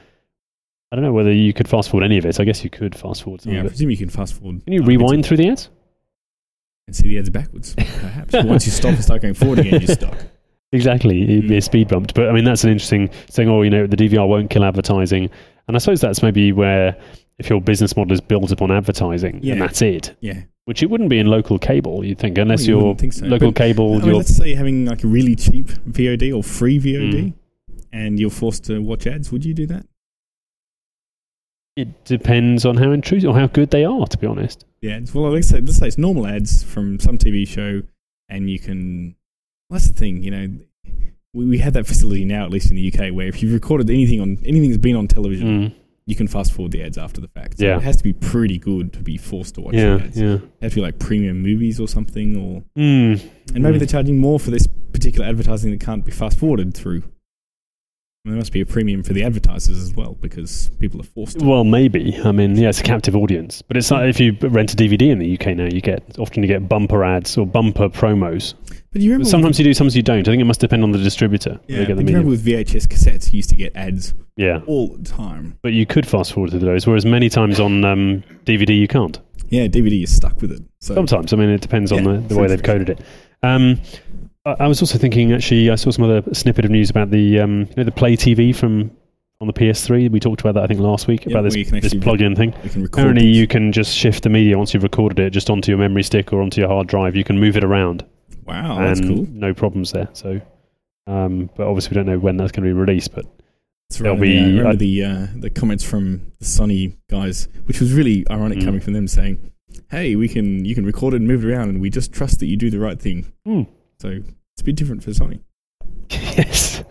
I 0.91 0.95
don't 0.95 1.03
know 1.05 1.13
whether 1.13 1.31
you 1.31 1.53
could 1.53 1.67
fast 1.67 1.89
forward 1.89 2.03
any 2.05 2.17
of 2.17 2.25
it. 2.25 2.39
I 2.39 2.43
guess 2.43 2.63
you 2.63 2.69
could 2.69 2.95
fast 2.95 3.23
forward 3.23 3.41
some 3.41 3.53
Yeah, 3.53 3.63
I 3.63 3.67
presume 3.67 3.89
you 3.91 3.97
can 3.97 4.09
fast 4.09 4.33
forward. 4.35 4.63
Can 4.63 4.73
you 4.73 4.83
rewind 4.83 5.25
through 5.25 5.37
the 5.37 5.49
ads? 5.49 5.69
and 6.87 6.95
see 6.95 7.07
the 7.07 7.19
ads 7.19 7.29
backwards? 7.29 7.75
Perhaps. 7.75 8.33
Once 8.43 8.65
you 8.65 8.71
stop 8.71 8.93
and 8.95 9.03
start 9.03 9.21
going 9.21 9.35
forward 9.35 9.59
again, 9.59 9.81
you're 9.81 9.95
stuck. 9.95 10.17
Exactly, 10.71 11.23
it'd 11.23 11.47
be 11.47 11.55
a 11.55 11.59
Mm. 11.59 11.63
speed 11.63 11.87
bump. 11.87 12.13
But 12.13 12.29
I 12.29 12.31
mean, 12.31 12.43
that's 12.43 12.63
an 12.63 12.69
interesting 12.69 13.09
saying. 13.27 13.49
Oh, 13.49 13.63
you 13.63 13.71
know, 13.71 13.87
the 13.87 13.97
DVR 13.97 14.27
won't 14.27 14.51
kill 14.51 14.63
advertising, 14.63 15.31
and 15.69 15.77
I 15.77 15.79
suppose 15.79 16.01
that's 16.01 16.21
maybe 16.21 16.51
where 16.51 16.97
if 17.37 17.49
your 17.49 17.61
business 17.61 17.95
model 17.95 18.11
is 18.11 18.19
built 18.19 18.51
upon 18.51 18.69
advertising, 18.71 19.39
Yeah. 19.41 19.53
and 19.53 19.61
that's 19.61 19.81
it. 19.81 20.13
Yeah. 20.19 20.41
Which 20.65 20.83
it 20.83 20.89
wouldn't 20.89 21.09
be 21.09 21.19
in 21.19 21.27
local 21.27 21.57
cable, 21.57 22.03
you'd 22.03 22.19
think, 22.19 22.37
unless 22.37 22.67
Well, 22.67 22.77
you 22.79 22.85
you're 22.87 22.95
think 22.95 23.13
so. 23.13 23.25
local 23.27 23.51
But, 23.51 23.55
cable. 23.63 23.95
I 24.01 24.05
mean, 24.05 24.13
let's 24.17 24.35
say 24.35 24.49
you're 24.49 24.57
having 24.57 24.85
like 24.85 25.03
a 25.05 25.07
really 25.07 25.35
cheap 25.37 25.67
VOD 25.87 26.33
or 26.35 26.43
free 26.43 26.77
VOD, 26.79 27.13
Mm. 27.13 27.33
and 27.93 28.19
you're 28.19 28.29
forced 28.29 28.65
to 28.65 28.79
watch 28.81 29.07
ads. 29.07 29.31
Would 29.31 29.45
you 29.45 29.53
do 29.53 29.65
that? 29.67 29.85
it 31.75 32.03
depends 32.03 32.65
on 32.65 32.75
how 32.75 32.91
intrusive 32.91 33.29
or 33.29 33.35
how 33.39 33.47
good 33.47 33.69
they 33.71 33.85
are. 33.85 34.05
To 34.05 34.17
be 34.17 34.27
honest, 34.27 34.65
Yeah. 34.81 34.99
Well, 35.13 35.31
let's 35.31 35.47
say 35.47 35.61
let's 35.61 35.77
say 35.77 35.87
it's 35.87 35.97
normal 35.97 36.27
ads 36.27 36.61
from 36.61 36.99
some 36.99 37.17
TV 37.17 37.45
show, 37.47 37.83
and 38.27 38.49
you 38.49 38.59
can. 38.59 39.15
Well, 39.69 39.79
that's 39.79 39.87
the 39.87 39.93
thing, 39.93 40.21
you 40.23 40.31
know. 40.31 40.49
We, 41.33 41.45
we 41.45 41.57
have 41.59 41.73
that 41.73 41.85
facility 41.85 42.25
now, 42.25 42.43
at 42.45 42.51
least 42.51 42.69
in 42.71 42.75
the 42.75 42.91
UK, 42.91 43.13
where 43.13 43.27
if 43.27 43.41
you've 43.43 43.53
recorded 43.53 43.89
anything 43.89 44.19
on 44.21 44.37
anything 44.45 44.69
that's 44.71 44.81
been 44.81 44.95
on 44.95 45.07
television, 45.07 45.47
Mm. 45.69 45.73
you 46.07 46.15
can 46.15 46.27
fast 46.27 46.51
forward 46.51 46.71
the 46.71 46.81
ads 46.81 46.97
after 46.97 47.21
the 47.21 47.27
fact. 47.27 47.59
So 47.59 47.65
Yeah. 47.65 47.77
it 47.77 47.83
has 47.83 47.97
to 47.97 48.03
be 48.03 48.13
pretty 48.13 48.57
good 48.57 48.93
to 48.93 48.99
be 49.03 49.15
forced 49.17 49.55
to 49.55 49.61
watch 49.61 49.75
yeah, 49.75 49.97
the 49.97 50.03
ads. 50.05 50.19
yeah. 50.19 50.33
It 50.35 50.41
has 50.63 50.71
to 50.71 50.75
be 50.77 50.81
like 50.81 50.97
premium 50.97 51.41
movies 51.43 51.79
or 51.79 51.87
something, 51.87 52.35
or 52.35 52.63
Mm. 52.77 53.21
and 53.53 53.63
maybe 53.63 53.75
Mm. 53.75 53.79
they're 53.79 53.87
charging 53.87 54.17
more 54.17 54.39
for 54.39 54.49
this 54.49 54.65
particular 54.91 55.27
advertising 55.27 55.69
that 55.71 55.79
can't 55.79 56.03
be 56.03 56.11
fast 56.11 56.39
forwarded 56.39 56.73
through. 56.73 57.03
There 58.25 58.35
must 58.35 58.51
be 58.51 58.61
a 58.61 58.65
premium 58.65 59.01
for 59.03 59.13
the 59.13 59.23
advertisers 59.23 59.77
as 59.81 59.95
well 59.95 60.17
because 60.19 60.69
people 60.79 60.99
are 60.99 61.03
forced 61.05 61.39
to. 61.39 61.45
Well, 61.45 61.63
maybe. 61.63 62.17
I 62.23 62.31
mean, 62.31 62.55
yeah, 62.57 62.69
it's 62.69 62.79
a 62.81 62.83
captive 62.83 63.15
audience. 63.15 63.61
But 63.61 63.77
it's 63.77 63.89
like 63.91 64.09
if 64.09 64.19
you 64.19 64.35
rent 64.41 64.73
a 64.73 64.75
DVD 64.75 65.09
in 65.11 65.19
the 65.19 65.25
UK 65.27 65.53
now, 65.55 65.65
you 65.71 65.79
get 65.79 66.03
often 66.19 66.43
you 66.43 66.47
get 66.49 66.67
bumper 66.67 67.03
ads 67.03 67.37
or 67.37 67.45
bumper 67.47 67.87
promos. 67.87 68.55
But 68.91 69.01
you 69.01 69.11
remember 69.11 69.29
Sometimes 69.29 69.59
you 69.59 69.65
do, 69.65 69.73
sometimes 69.73 69.95
you 69.95 70.01
don't. 70.01 70.27
I 70.27 70.31
think 70.31 70.41
it 70.41 70.45
must 70.45 70.59
depend 70.61 70.83
on 70.83 70.91
the 70.91 70.97
distributor. 70.97 71.59
yeah, 71.67 71.79
get 71.83 71.89
the 71.89 71.95
but 71.95 72.01
you 72.09 72.15
remember 72.17 72.29
with 72.31 72.43
VHS 72.45 72.87
cassettes, 72.87 73.31
you 73.31 73.37
used 73.37 73.49
to 73.51 73.55
get 73.55 73.75
ads 73.75 74.15
Yeah, 74.35 74.61
all 74.65 74.95
the 74.97 75.03
time. 75.03 75.57
but 75.61 75.73
you 75.73 75.85
could 75.85 76.07
fast 76.07 76.33
forward 76.33 76.51
to 76.51 76.59
those, 76.59 76.87
whereas 76.87 77.05
many 77.05 77.29
times 77.29 77.59
on 77.59 77.85
um, 77.85 78.23
DVD 78.45 78.77
you 78.77 78.87
can't. 78.87 79.19
Yeah, 79.49 79.67
DVD 79.67 79.97
you're 79.99 80.07
stuck 80.07 80.41
with 80.41 80.51
it. 80.51 80.61
So 80.79 80.95
Sometimes, 80.95 81.33
I 81.33 81.37
mean, 81.37 81.49
it 81.49 81.61
depends 81.61 81.91
on 81.91 82.03
Yeah, 82.05 82.13
the, 82.17 82.33
the 82.33 82.37
way 82.39 82.47
they've 82.47 82.61
coded 82.63 82.89
it. 82.89 83.01
Um, 83.43 83.79
I, 84.45 84.55
I 84.61 84.67
was 84.67 84.81
also 84.81 84.97
thinking, 84.97 85.33
actually, 85.33 85.69
I 85.69 85.75
saw 85.75 85.91
some 85.91 86.05
other 86.05 86.23
snippet 86.33 86.65
of 86.65 86.71
news 86.71 86.89
about 86.89 87.11
the 87.11 87.39
um, 87.39 87.61
you 87.61 87.73
know 87.77 87.83
the 87.83 87.91
Play 87.91 88.15
TV 88.15 88.55
from 88.55 88.89
on 89.41 89.47
the 89.47 89.53
PS3. 89.53 90.09
We 90.11 90.19
talked 90.19 90.41
about 90.41 90.55
that, 90.55 90.63
I 90.63 90.67
think, 90.67 90.79
last 90.79 91.07
week 91.07 91.25
Yeah, 91.25 91.31
about 91.33 91.43
this, 91.43 91.53
where 91.53 91.59
you 91.59 91.65
can 91.65 91.79
this 91.79 91.93
plug-in 91.93 92.35
thing. 92.35 92.53
you. 92.75 92.85
Apparently, 92.85 93.25
you 93.27 93.45
can 93.47 93.71
just 93.71 93.95
shift 93.95 94.23
the 94.23 94.29
media 94.29 94.57
once 94.57 94.73
you've 94.73 94.83
recorded 94.83 95.19
it 95.19 95.29
just 95.29 95.49
onto 95.51 95.71
your 95.71 95.77
memory 95.79 96.03
stick 96.03 96.33
or 96.33 96.41
onto 96.41 96.59
your 96.59 96.69
hard 96.69 96.87
drive. 96.87 97.15
You 97.15 97.23
can 97.23 97.39
move 97.39 97.55
it 97.55 97.63
around, 97.63 98.03
wow, 98.49 98.79
that's 98.79 98.99
cool. 99.01 99.27
no 99.31 99.53
problems 99.53 99.91
there. 99.91 100.09
So, 100.13 100.41
um, 101.07 101.49
but 101.55 101.67
obviously, 101.67 101.91
we 101.91 101.95
don't 101.95 102.05
know 102.13 102.19
when 102.19 102.37
that's 102.37 102.51
going 102.51 102.67
to 102.67 102.73
be 102.73 102.79
released. 102.79 103.13
But 103.13 103.25
It's 103.89 103.99
there'll 103.99 104.17
be- 104.17 104.31
yeah, 104.31 104.41
I 104.41 104.45
remember 104.47 104.75
the 104.75 105.03
uh, 105.03 105.27
the 105.35 105.49
comments 105.49 105.83
from 105.83 106.31
the 106.39 106.45
Sony 106.45 106.95
guys, 107.09 107.47
which 107.65 107.79
was 107.79 107.93
really 107.93 108.25
ironic 108.29 108.59
Mm. 108.59 108.65
coming 108.65 108.81
from 108.81 108.93
them, 108.93 109.07
saying, 109.07 109.51
"Hey, 109.89 110.15
we 110.15 110.27
can 110.27 110.65
you 110.65 110.75
can 110.75 110.85
record 110.85 111.13
it 111.13 111.17
and 111.17 111.27
move 111.27 111.43
it 111.45 111.49
around, 111.51 111.69
and 111.69 111.81
we 111.81 111.89
just 111.89 112.11
trust 112.11 112.39
that 112.39 112.47
you 112.47 112.57
do 112.57 112.69
the 112.69 112.79
right 112.79 112.99
thing." 112.99 113.25
Hmm. 113.45 113.63
So 114.01 114.09
it's 114.09 114.61
a 114.61 114.63
bit 114.63 114.75
different 114.75 115.03
for 115.03 115.11
Sony. 115.11 115.39
yes, 116.09 116.83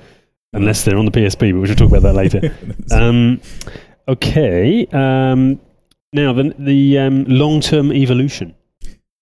unless 0.53 0.85
they're 0.85 0.97
on 0.99 1.05
the 1.05 1.11
PSP, 1.11 1.53
but 1.53 1.61
we 1.61 1.67
should 1.67 1.79
talk 1.79 1.89
about 1.91 2.03
that 2.03 2.15
later. 2.15 2.55
Um, 2.91 3.41
okay. 4.09 4.87
Um, 4.93 5.61
now, 6.13 6.33
the, 6.33 6.55
the 6.59 6.99
um, 6.99 7.25
long 7.25 7.61
term 7.61 7.93
evolution 7.93 8.55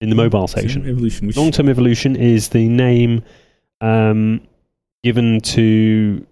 in 0.01 0.11
the 0.11 0.17
mobile 0.17 0.47
section. 0.47 0.89
evolution. 0.89 1.31
Long 1.37 1.51
term 1.51 1.69
evolution 1.69 2.17
is 2.17 2.49
the 2.51 2.69
name 2.69 3.23
um, 3.81 4.41
given 5.03 5.41
to, 5.41 6.27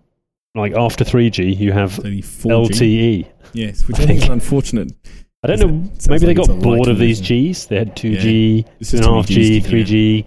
like, 0.54 0.75
after 0.75 1.04
3G, 1.04 1.56
you 1.59 1.73
have 1.73 1.92
is 1.92 1.99
only 2.00 2.23
4G. 2.23 2.68
LTE. 2.68 3.26
Yes, 3.52 3.87
which 3.88 4.00
I 4.00 4.02
I 4.02 4.06
think 4.06 4.23
is 4.23 4.28
unfortunate. 4.28 4.92
I 5.42 5.49
don't 5.49 5.61
know. 5.61 5.90
Maybe 6.09 6.18
they 6.18 6.26
like 6.35 6.38
it's 6.38 6.49
got 6.49 6.61
bored 6.61 6.88
of 6.88 6.99
these. 6.99 7.21
Gs. 7.21 7.66
They 7.66 7.76
had 7.76 7.94
2G, 7.97 8.64
This 8.78 8.94
is 8.94 9.00
2.5G, 9.02 9.26
Gs 9.61 9.64
sticking 9.66 9.80
out. 9.80 9.87
3G, 9.87 10.25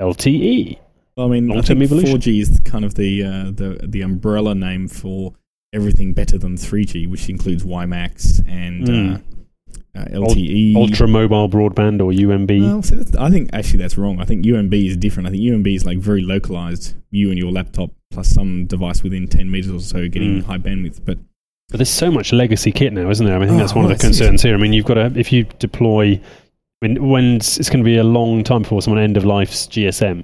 LTE. 0.00 0.78
Well, 1.16 1.26
I 1.26 1.30
mean, 1.30 1.50
I 1.50 1.54
Long-term 1.54 1.78
think 1.78 1.90
evolution. 1.90 2.18
4G 2.18 2.40
is 2.40 2.60
kind 2.64 2.84
of 2.84 2.94
the 2.94 3.24
uh, 3.24 3.44
the 3.50 3.80
the 3.88 4.02
umbrella 4.02 4.54
name 4.54 4.86
for 4.86 5.34
everything 5.72 6.12
better 6.12 6.38
than 6.38 6.56
3G, 6.56 7.08
which 7.08 7.28
includes 7.28 7.64
WiMAX 7.64 8.46
and 8.48 8.86
Mm. 8.86 9.16
uh, 9.16 9.20
uh, 9.96 10.04
LTE. 10.04 10.74
Ultra 10.76 11.08
mobile 11.08 11.48
broadband 11.48 12.00
or 12.00 12.12
UMB. 12.12 12.60
Well, 12.60 12.82
see, 12.82 12.96
I 13.18 13.30
think 13.30 13.50
actually 13.52 13.78
that's 13.80 13.96
wrong. 13.98 14.20
I 14.20 14.24
think 14.24 14.44
UMB 14.44 14.86
is 14.86 14.96
different. 14.96 15.26
I 15.28 15.30
think 15.32 15.42
UMB 15.42 15.74
is 15.74 15.84
like 15.84 15.98
very 15.98 16.22
localized. 16.22 16.94
You 17.10 17.30
and 17.30 17.38
your 17.38 17.50
laptop 17.50 17.90
plus 18.10 18.28
some 18.28 18.66
device 18.66 19.02
within 19.02 19.26
10 19.28 19.50
meters 19.50 19.70
or 19.70 19.80
so 19.80 20.08
getting 20.08 20.40
Mm. 20.42 20.44
high 20.44 20.58
bandwidth. 20.58 21.00
But 21.04 21.18
But 21.70 21.78
there's 21.78 21.90
so 21.90 22.10
much 22.10 22.32
legacy 22.32 22.72
kit 22.72 22.92
now, 22.92 23.10
isn't 23.10 23.24
there? 23.26 23.34
I, 23.34 23.38
mean, 23.38 23.48
I 23.48 23.50
think 23.50 23.58
Oh, 23.60 23.62
that's 23.62 23.74
one 23.74 23.84
well, 23.84 23.92
of 23.92 23.98
the 23.98 24.04
concerns 24.06 24.42
here. 24.42 24.54
I 24.54 24.58
mean, 24.58 24.72
you've 24.72 24.86
got 24.86 24.94
to 24.94 25.12
if 25.18 25.32
you 25.32 25.44
deploy. 25.58 26.20
I 26.82 26.86
mean, 26.86 27.08
when 27.08 27.36
it's, 27.36 27.58
it's 27.58 27.68
going 27.68 27.80
to 27.82 27.84
be 27.84 27.96
a 27.96 28.04
long 28.04 28.44
time 28.44 28.62
before 28.62 28.80
someone 28.82 29.02
end 29.02 29.16
of 29.16 29.24
life's 29.24 29.66
GSM. 29.66 30.22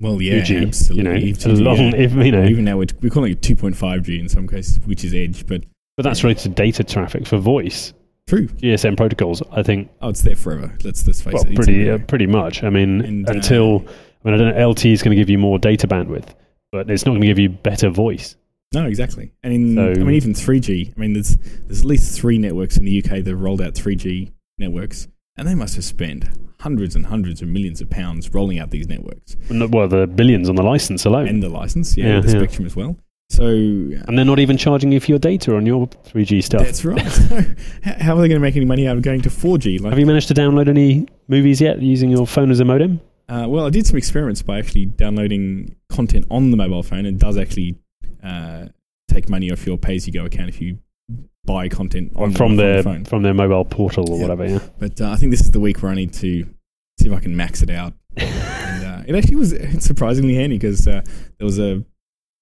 well, 0.00 0.20
yeah, 0.20 0.34
2G, 0.42 0.66
absolutely. 0.66 0.96
You 0.96 1.02
know, 1.02 1.28
If 1.30 1.44
a 1.46 1.48
2G, 1.48 1.64
long, 1.64 1.76
yeah. 1.78 1.96
if 1.96 2.12
you 2.12 2.30
know, 2.32 2.44
Even 2.44 2.64
now 2.64 2.76
we're, 2.76 2.86
we're 3.00 3.08
calling 3.10 3.32
it 3.32 3.40
2.5G 3.40 4.20
in 4.20 4.28
some 4.28 4.46
cases, 4.46 4.78
which 4.86 5.02
is 5.02 5.14
edge. 5.14 5.46
But 5.46 5.64
but 5.96 6.02
that's 6.04 6.22
related 6.22 6.42
to 6.42 6.48
data 6.50 6.84
traffic 6.84 7.26
for 7.26 7.38
voice. 7.38 7.92
True. 8.28 8.46
GSM 8.48 8.96
protocols, 8.96 9.42
I 9.50 9.62
think, 9.62 9.90
Oh, 10.00 10.10
it's 10.10 10.22
there 10.22 10.36
forever. 10.36 10.72
Let's 10.84 11.06
let's 11.06 11.20
face 11.20 11.34
well, 11.34 11.46
it. 11.46 11.54
Pretty 11.56 11.90
uh, 11.90 11.98
pretty 11.98 12.26
much. 12.26 12.62
I 12.62 12.70
mean, 12.70 13.00
And, 13.00 13.28
uh, 13.28 13.32
until 13.32 13.84
I 14.24 14.30
mean, 14.30 14.34
I 14.34 14.36
don't 14.36 14.56
know, 14.56 14.68
LT 14.70 14.86
is 14.86 15.02
going 15.02 15.10
to 15.16 15.20
give 15.20 15.30
you 15.30 15.38
more 15.38 15.58
data 15.58 15.86
bandwidth, 15.88 16.28
but 16.72 16.90
it's 16.90 17.04
not 17.06 17.12
going 17.12 17.22
to 17.22 17.26
give 17.26 17.38
you 17.38 17.48
better 17.48 17.88
voice. 17.90 18.36
No, 18.74 18.84
exactly. 18.86 19.32
And 19.42 19.52
in, 19.54 19.74
So- 19.76 19.90
I 20.00 20.04
mean, 20.04 20.14
even 20.14 20.34
3G. 20.34 20.92
I 20.96 21.00
mean, 21.00 21.14
there's 21.14 21.36
there's 21.66 21.80
at 21.80 21.86
least 21.86 22.18
three 22.20 22.38
networks 22.38 22.76
in 22.76 22.84
the 22.84 22.98
UK 23.02 23.24
that 23.24 23.26
have 23.28 23.40
rolled 23.40 23.62
out 23.62 23.74
3G 23.74 24.30
networks, 24.58 25.08
and 25.36 25.48
they 25.48 25.54
must 25.54 25.74
have 25.76 25.84
spent 25.84 26.26
hundreds 26.60 26.94
and 26.96 27.06
hundreds 27.06 27.40
of 27.40 27.48
millions 27.48 27.80
of 27.80 27.88
pounds 27.88 28.34
rolling 28.34 28.58
out 28.58 28.70
these 28.72 28.88
networks 28.88 29.36
Well, 29.48 29.86
the 29.86 30.08
billions 30.08 30.48
on 30.48 30.56
the 30.56 30.62
license 30.64 31.04
alone, 31.04 31.28
and 31.28 31.40
the 31.40 31.48
license, 31.48 31.96
yeah, 31.96 32.16
Yeah, 32.16 32.20
the 32.20 32.32
yeah. 32.32 32.38
spectrum 32.40 32.66
as 32.66 32.74
well. 32.74 32.96
So 33.30 33.44
and 33.46 34.16
they're 34.18 34.24
not 34.24 34.38
even 34.38 34.56
charging 34.56 34.90
you 34.90 35.00
for 35.00 35.10
your 35.10 35.18
data 35.18 35.54
on 35.54 35.66
your 35.66 35.86
3G 35.86 36.42
stuff. 36.42 36.62
that's 36.62 36.84
right. 36.84 36.98
How 38.00 38.16
are 38.16 38.20
they 38.22 38.28
going 38.28 38.30
to 38.30 38.38
make 38.40 38.56
any 38.56 38.64
money 38.64 38.86
out 38.88 38.96
of 38.96 39.02
going 39.02 39.20
to 39.22 39.28
4G? 39.28 39.80
Like, 39.80 39.90
Have 39.90 39.98
you 39.98 40.06
managed 40.06 40.28
to 40.28 40.34
download 40.34 40.68
any 40.68 41.06
movies 41.28 41.60
yet 41.60 41.80
using 41.82 42.10
your 42.10 42.26
phone 42.26 42.50
as 42.50 42.58
a 42.60 42.64
modem? 42.64 43.00
Uh, 43.28 43.44
well, 43.46 43.66
I 43.66 43.70
did 43.70 43.86
some 43.86 43.96
experiments 43.98 44.40
by 44.40 44.58
actually 44.58 44.86
downloading 44.86 45.76
content 45.90 46.26
on 46.30 46.50
the 46.50 46.56
mobile 46.56 46.82
phone. 46.82 47.04
It 47.04 47.18
does 47.18 47.36
actually 47.36 47.76
uh, 48.24 48.66
take 49.08 49.28
money 49.28 49.52
off 49.52 49.66
your 49.66 49.76
pay-as-you-go 49.76 50.24
account 50.24 50.48
if 50.48 50.60
you 50.62 50.78
buy 51.44 51.68
content 51.68 52.12
on 52.16 52.32
from 52.32 52.56
the, 52.56 52.62
their 52.62 52.82
phone. 52.82 53.04
from 53.04 53.22
their 53.22 53.34
mobile 53.34 53.66
portal 53.66 54.10
or 54.10 54.16
Yeah. 54.16 54.22
whatever. 54.22 54.46
Yeah. 54.46 54.58
But 54.78 55.00
uh, 55.02 55.10
I 55.10 55.16
think 55.16 55.30
this 55.32 55.42
is 55.42 55.50
the 55.50 55.60
week 55.60 55.82
where 55.82 55.92
I 55.92 55.94
need 55.94 56.14
to 56.14 56.44
see 56.98 57.06
if 57.08 57.12
I 57.12 57.20
can 57.20 57.36
max 57.36 57.62
it 57.62 57.68
out. 57.70 57.92
and 58.16 58.84
uh, 58.84 59.02
it 59.06 59.14
actually 59.14 59.36
was 59.36 59.54
surprisingly 59.80 60.34
handy 60.34 60.56
because 60.56 60.88
uh, 60.88 61.02
there 61.36 61.44
was 61.44 61.58
a 61.58 61.84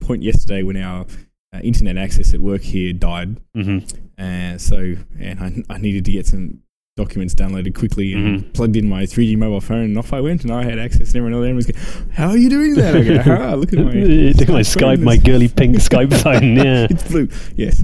point 0.00 0.22
yesterday 0.22 0.62
when 0.62 0.76
our 0.76 1.06
uh, 1.54 1.58
internet 1.60 1.96
access 1.96 2.34
at 2.34 2.40
work 2.40 2.62
here 2.62 2.92
died. 2.92 3.38
hmm 3.54 3.78
Uh, 4.18 4.56
so, 4.56 4.94
and 5.20 5.40
I, 5.68 5.74
I 5.74 5.78
needed 5.78 6.04
to 6.06 6.12
get 6.12 6.26
some 6.26 6.60
documents 6.96 7.34
downloaded 7.34 7.74
quickly 7.74 8.14
and 8.14 8.40
Mhm. 8.40 8.52
plugged 8.54 8.74
in 8.76 8.88
my 8.88 9.04
3G 9.04 9.36
mobile 9.36 9.60
phone, 9.60 9.84
and 9.84 9.98
off 9.98 10.14
I 10.14 10.20
went, 10.22 10.42
and 10.44 10.50
I 10.50 10.64
had 10.64 10.78
access, 10.78 11.08
and 11.08 11.16
everyone 11.16 11.34
else 11.46 11.54
was 11.54 11.66
going, 11.66 12.08
How 12.12 12.28
are 12.30 12.36
you 12.38 12.48
doing 12.48 12.74
that? 12.76 12.96
I 12.96 13.02
go, 13.04 13.22
"Ah, 13.26 13.54
look 13.54 13.72
at 13.74 13.78
my. 13.78 13.92
Look 13.92 14.40
at 14.48 14.48
my 14.48 14.62
Skype, 14.62 15.00
my 15.02 15.18
girly 15.18 15.48
pink 15.48 15.76
Skype 15.88 16.14
phone. 16.22 16.56
Yeah. 16.56 16.86
It's 16.90 17.02
blue. 17.06 17.28
Yes, 17.56 17.82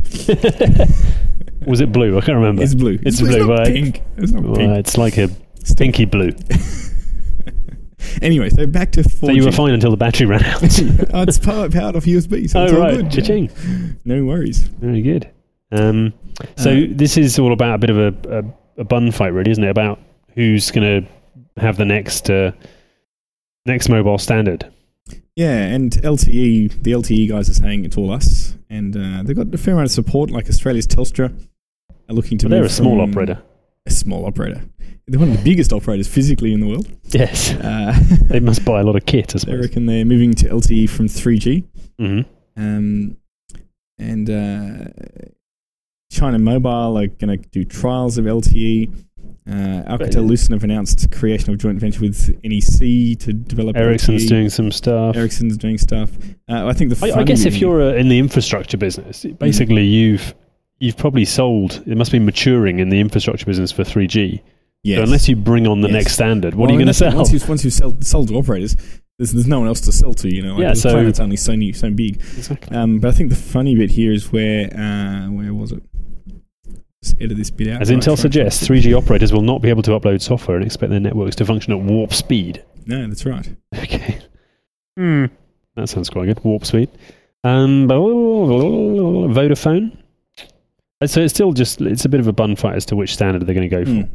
Was 1.66 1.80
it 1.82 1.92
blue? 1.92 2.16
I 2.16 2.20
can't 2.22 2.36
remember. 2.38 2.62
it's 2.62 2.74
blue. 2.74 2.98
It's 3.02 3.20
it's 3.20 3.20
blue, 3.20 3.46
not 3.46 3.58
right. 3.58 3.66
pink. 3.66 4.02
It's 4.16 4.32
not 4.32 4.42
Well, 4.42 4.56
pink. 4.56 4.78
it's 4.78 4.96
like 4.96 5.18
a 5.18 5.28
stinky 5.64 6.06
blue. 6.06 6.32
Anyway, 8.20 8.50
so 8.50 8.66
back 8.66 8.92
to 8.92 9.02
4G. 9.02 9.26
So 9.26 9.30
you 9.32 9.44
were 9.44 9.52
fine 9.52 9.74
until 9.74 9.90
the 9.90 9.96
battery 9.96 10.26
ran 10.26 10.44
out. 10.44 10.62
oh, 11.14 11.22
it's 11.22 11.38
powered, 11.38 11.72
powered 11.72 11.96
off 11.96 12.04
USB, 12.04 12.48
so 12.48 12.60
oh 12.60 12.64
it's 12.64 12.72
all 12.72 12.78
right, 12.80 12.96
good. 12.96 13.10
cha-ching. 13.10 13.50
No 14.04 14.24
worries. 14.24 14.58
Very 14.60 15.02
good. 15.02 15.30
Um, 15.70 16.12
so 16.56 16.70
Uh, 16.70 16.86
this 16.90 17.16
is 17.16 17.38
all 17.38 17.52
about 17.52 17.76
a 17.76 17.78
bit 17.78 17.90
of 17.90 17.98
a, 17.98 18.38
a, 18.38 18.80
a 18.82 18.84
bun 18.84 19.10
fight, 19.10 19.28
really, 19.28 19.50
isn't 19.50 19.64
it? 19.64 19.70
About 19.70 19.98
who's 20.34 20.70
going 20.70 21.04
to 21.04 21.60
have 21.60 21.76
the 21.76 21.84
next 21.84 22.30
uh, 22.30 22.52
next 23.66 23.88
mobile 23.88 24.18
standard. 24.18 24.70
Yeah, 25.36 25.64
and 25.64 25.92
LTE, 25.92 26.82
the 26.82 26.92
LTE 26.92 27.28
guys 27.28 27.48
are 27.48 27.54
saying 27.54 27.84
it's 27.86 27.96
all 27.96 28.10
us, 28.12 28.54
and 28.68 28.94
uh, 28.96 29.22
they've 29.22 29.36
got 29.36 29.54
a 29.54 29.58
fair 29.58 29.74
amount 29.74 29.86
of 29.86 29.92
support. 29.92 30.30
Like 30.30 30.48
Australia's 30.48 30.86
Telstra 30.86 31.32
are 32.08 32.14
looking 32.14 32.36
to. 32.38 32.46
But 32.46 32.50
they're 32.56 32.64
a 32.64 32.68
small 32.68 33.00
operator. 33.00 33.40
A 33.86 33.90
small 33.90 34.26
operator. 34.26 34.62
They're 35.12 35.20
one 35.20 35.30
of 35.30 35.36
the 35.36 35.44
biggest 35.44 35.72
operators 35.72 36.08
physically 36.08 36.52
in 36.54 36.60
the 36.60 36.66
world. 36.66 36.88
Yes, 37.10 37.52
Uh, 37.52 37.94
they 38.28 38.40
must 38.40 38.64
buy 38.64 38.80
a 38.80 38.84
lot 38.84 38.96
of 38.96 39.04
kit, 39.06 39.34
I 39.34 39.38
suppose. 39.40 39.60
reckon 39.60 39.84
they're 39.86 40.04
moving 40.06 40.32
to 40.34 40.48
LTE 40.48 40.88
from 40.88 41.06
3G. 41.06 41.64
hmm 41.98 42.20
Um, 42.56 43.16
and 43.98 44.28
uh, 44.30 44.88
China 46.10 46.38
Mobile 46.38 46.98
are 46.98 47.06
going 47.06 47.38
to 47.40 47.48
do 47.50 47.64
trials 47.64 48.18
of 48.18 48.24
LTE. 48.24 48.90
Uh, 49.48 49.52
Alcatel 49.96 50.26
Lucent 50.26 50.52
have 50.52 50.62
announced 50.64 51.10
creation 51.10 51.50
of 51.52 51.58
joint 51.58 51.78
venture 51.78 52.00
with 52.00 52.30
NEC 52.44 53.18
to 53.18 53.32
develop 53.32 53.76
Ericsson's 53.76 54.24
LTE. 54.24 54.28
doing 54.28 54.48
some 54.50 54.70
stuff. 54.70 55.16
Ericsson's 55.16 55.56
doing 55.56 55.78
stuff. 55.78 56.10
Uh, 56.48 56.66
I 56.66 56.72
think 56.72 56.94
the 56.94 57.06
I, 57.14 57.20
I 57.20 57.24
guess 57.24 57.44
if 57.44 57.56
you're 57.56 57.82
uh, 57.82 57.94
in 57.94 58.08
the 58.08 58.18
infrastructure 58.18 58.76
business, 58.76 59.24
basically 59.38 59.84
you've 59.84 60.34
you've 60.78 60.96
probably 60.96 61.24
sold. 61.24 61.82
It 61.86 61.96
must 61.96 62.12
be 62.12 62.18
maturing 62.18 62.78
in 62.78 62.88
the 62.88 63.00
infrastructure 63.00 63.44
business 63.46 63.72
for 63.72 63.82
3G. 63.84 64.40
Yes. 64.82 64.98
So 64.98 65.02
unless 65.04 65.28
you 65.28 65.36
bring 65.36 65.66
on 65.66 65.80
the 65.80 65.88
Yes. 65.88 65.94
next 65.94 66.12
standard, 66.14 66.54
what 66.54 66.66
Well, 66.66 66.70
are 66.70 66.72
you 66.72 66.78
going 66.78 66.86
to 66.88 66.94
sell? 66.94 67.14
Once 67.16 67.32
you've, 67.32 67.48
once 67.48 67.64
you've 67.64 67.72
sold, 67.74 68.04
sold 68.04 68.28
to 68.28 68.36
operators, 68.36 68.76
there's, 69.18 69.32
there's 69.32 69.46
no 69.46 69.60
one 69.60 69.68
else 69.68 69.80
to 69.82 69.92
sell 69.92 70.14
to. 70.14 70.34
You 70.34 70.42
know, 70.42 70.54
like 70.54 70.62
Yeah, 70.62 70.70
the 70.70 70.76
so- 70.76 70.92
planet's 70.92 71.20
only 71.20 71.36
so 71.36 71.54
new, 71.54 71.72
so 71.72 71.90
big. 71.90 72.16
Exactly. 72.16 72.76
Um, 72.76 72.98
but 73.00 73.08
I 73.08 73.12
think 73.12 73.30
the 73.30 73.36
funny 73.36 73.74
bit 73.74 73.90
here 73.90 74.12
is 74.12 74.32
where 74.32 74.66
uh, 74.76 75.28
where 75.30 75.52
was 75.54 75.72
it? 75.72 75.82
Let's 77.02 77.14
edit 77.20 77.36
this 77.36 77.50
bit 77.50 77.68
out. 77.68 77.82
As 77.82 77.90
Right, 77.90 77.98
Intel 77.98 78.10
right, 78.10 78.18
suggests, 78.18 78.70
right. 78.70 78.80
3G 78.80 78.96
operators 78.96 79.32
will 79.32 79.42
not 79.42 79.60
be 79.60 79.68
able 79.70 79.82
to 79.82 79.90
upload 79.90 80.22
software 80.22 80.56
and 80.56 80.64
expect 80.64 80.90
their 80.90 81.00
networks 81.00 81.34
to 81.36 81.44
function 81.44 81.72
at 81.72 81.80
warp 81.80 82.14
speed. 82.14 82.62
No, 82.86 83.06
that's 83.08 83.26
right. 83.26 83.48
Okay. 83.76 84.18
Hmm. 84.96 85.24
That 85.74 85.88
sounds 85.88 86.10
quite 86.10 86.26
good. 86.26 86.44
Warp 86.44 86.64
speed. 86.66 86.90
Um, 87.44 87.88
Vodafone. 87.88 89.96
Uh, 91.00 91.06
So 91.06 91.20
it's 91.22 91.34
still 91.34 91.52
just 91.52 91.80
it's 91.80 92.04
a 92.04 92.08
bit 92.08 92.20
of 92.20 92.28
a 92.28 92.32
bun 92.32 92.56
fight 92.56 92.76
as 92.76 92.84
to 92.86 92.96
which 92.96 93.14
standard 93.14 93.46
they're 93.46 93.54
going 93.54 93.68
to 93.68 93.76
go 93.76 93.84
for. 93.84 93.90
Mm. 93.90 94.08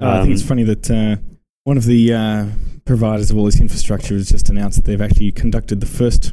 Uh, 0.00 0.08
I 0.10 0.22
think 0.22 0.32
it's 0.34 0.42
Um, 0.42 0.48
funny 0.48 0.62
that 0.64 0.90
uh, 0.90 1.16
one 1.64 1.76
of 1.76 1.84
the 1.84 2.12
uh, 2.12 2.46
providers 2.84 3.30
of 3.30 3.36
all 3.38 3.44
this 3.44 3.60
infrastructure 3.60 4.14
has 4.14 4.28
just 4.28 4.48
announced 4.50 4.76
that 4.76 4.84
they've 4.84 5.00
actually 5.00 5.32
conducted 5.32 5.80
the 5.80 5.86
first 5.86 6.32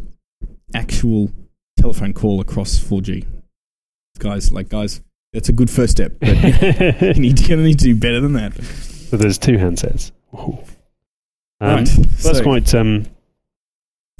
actual 0.75 1.31
telephone 1.77 2.13
call 2.13 2.41
across 2.41 2.77
4G. 2.79 3.25
Guys, 4.19 4.51
like 4.51 4.69
guys, 4.69 5.01
that's 5.33 5.49
a 5.49 5.53
good 5.53 5.69
first 5.69 5.93
step. 5.93 6.13
But 6.19 6.29
you 7.15 7.21
need 7.21 7.37
to, 7.37 7.55
need 7.57 7.79
to 7.79 7.85
do 7.85 7.95
better 7.95 8.19
than 8.21 8.33
that. 8.33 8.53
so 8.63 9.17
there's 9.17 9.37
two 9.37 9.53
handsets. 9.53 10.11
Um, 10.33 10.57
right. 11.61 11.85
That's 11.87 12.37
so- 12.37 12.43
quite 12.43 12.73
um, 12.75 13.05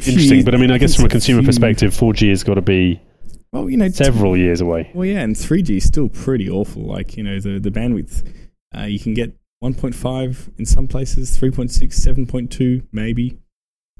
interesting. 0.06 0.44
But 0.46 0.56
I 0.56 0.58
mean, 0.58 0.72
I 0.72 0.78
guess 0.78 0.96
from 0.96 1.06
a 1.06 1.10
consumer 1.10 1.42
few- 1.42 1.48
perspective, 1.48 1.94
4G 1.94 2.30
has 2.30 2.44
got 2.44 2.56
to 2.56 2.62
be 2.62 3.02
well, 3.52 3.70
you 3.70 3.78
know, 3.78 3.88
several 3.90 4.36
years 4.36 4.62
away. 4.62 4.90
Well, 4.96 5.06
yeah, 5.06 5.20
and 5.20 5.36
3G 5.36 5.78
is 5.78 5.84
still 5.84 6.10
pretty 6.10 6.50
awful. 6.50 6.82
Like, 6.84 7.16
you 7.18 7.24
know, 7.24 7.40
the, 7.40 7.60
the 7.60 7.70
bandwidth, 7.70 8.24
uh, 8.78 8.84
you 8.84 9.00
can 9.00 9.14
get 9.14 9.34
1.5 9.64 10.58
in 10.60 10.66
some 10.66 10.88
places, 10.88 11.38
3.6, 11.38 11.70
7.2, 12.28 12.84
maybe. 12.92 13.38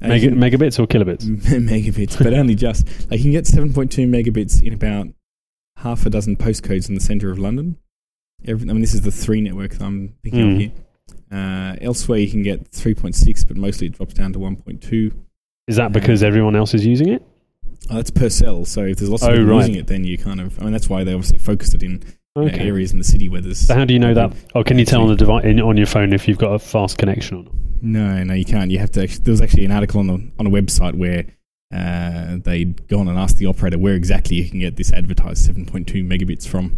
Uh, 0.04 0.12
you 0.14 0.28
can- 0.28 0.38
megabits 0.38 0.78
or 0.78 0.86
kilobits? 0.86 1.24
megabits, 1.24 2.18
but 2.22 2.34
only 2.34 2.54
just. 2.54 2.86
Like, 3.10 3.20
you 3.20 3.24
can 3.24 3.32
get 3.32 3.44
7.2 3.44 4.06
megabits 4.08 4.62
in 4.62 4.72
about 4.72 5.08
half 5.78 6.04
a 6.06 6.10
dozen 6.10 6.36
postcodes 6.36 6.88
in 6.88 6.94
the 6.94 7.00
centre 7.00 7.30
of 7.30 7.38
London. 7.38 7.76
Every, 8.46 8.68
I 8.68 8.72
mean, 8.72 8.82
this 8.82 8.94
is 8.94 9.02
the 9.02 9.10
three 9.10 9.40
network 9.40 9.72
that 9.72 9.82
I'm 9.82 10.14
thinking 10.22 10.42
Hmm. 10.42 10.52
of 10.54 10.58
here. 10.58 10.72
Uh, 11.32 11.76
elsewhere, 11.80 12.18
you 12.18 12.30
can 12.30 12.42
get 12.42 12.70
3.6, 12.70 13.44
but 13.48 13.56
mostly 13.56 13.86
it 13.88 13.94
drops 13.96 14.14
down 14.14 14.32
to 14.34 14.38
1.2. 14.38 15.12
Is 15.66 15.76
that 15.76 15.92
because 15.92 16.22
everyone 16.22 16.54
else 16.56 16.74
is 16.74 16.84
using 16.84 17.08
it? 17.08 17.22
Oh, 17.90 17.96
that's 17.96 18.10
per 18.10 18.28
cell. 18.28 18.64
So 18.64 18.82
if 18.84 18.98
there's 18.98 19.10
lots 19.10 19.22
of 19.22 19.30
Oh, 19.30 19.32
people 19.32 19.46
right. 19.46 19.58
using 19.60 19.74
it, 19.76 19.86
then 19.86 20.04
you 20.04 20.16
kind 20.18 20.40
of. 20.40 20.58
I 20.60 20.64
mean, 20.64 20.72
that's 20.72 20.88
why 20.88 21.04
they 21.04 21.12
obviously 21.14 21.38
focused 21.38 21.74
it 21.74 21.82
in 21.82 22.02
Okay. 22.36 22.66
areas 22.66 22.90
in 22.90 22.98
the 22.98 23.04
city 23.04 23.28
where 23.28 23.40
there's. 23.40 23.60
So 23.60 23.74
how 23.74 23.84
do 23.84 23.94
you 23.94 24.00
know 24.00 24.12
that? 24.14 24.32
Oh, 24.56 24.64
can 24.64 24.76
you 24.76 24.84
tell 24.84 25.02
on 25.02 25.08
the 25.08 25.14
device 25.14 25.44
in, 25.44 25.60
on 25.60 25.76
your 25.76 25.86
phone 25.86 26.12
if 26.12 26.26
you've 26.26 26.38
got 26.38 26.52
a 26.52 26.58
fast 26.58 26.98
connection 26.98 27.36
or 27.38 27.42
not? 27.44 27.52
No, 27.80 28.24
no, 28.24 28.34
you 28.34 28.44
can't. 28.44 28.72
You 28.72 28.80
have 28.80 28.90
to. 28.92 29.04
Actually, 29.04 29.22
there 29.22 29.32
was 29.32 29.40
actually 29.40 29.64
an 29.66 29.70
article 29.70 30.00
on 30.00 30.08
the 30.08 30.30
on 30.40 30.46
a 30.48 30.50
website 30.50 30.96
where 30.96 31.26
uh, 31.72 32.38
they'd 32.42 32.88
gone 32.88 33.06
and 33.06 33.16
asked 33.18 33.36
the 33.38 33.46
operator 33.46 33.78
where 33.78 33.94
exactly 33.94 34.36
you 34.36 34.50
can 34.50 34.58
get 34.58 34.74
this 34.76 34.92
advertised 34.92 35.48
7.2 35.48 36.04
megabits 36.04 36.46
from. 36.46 36.76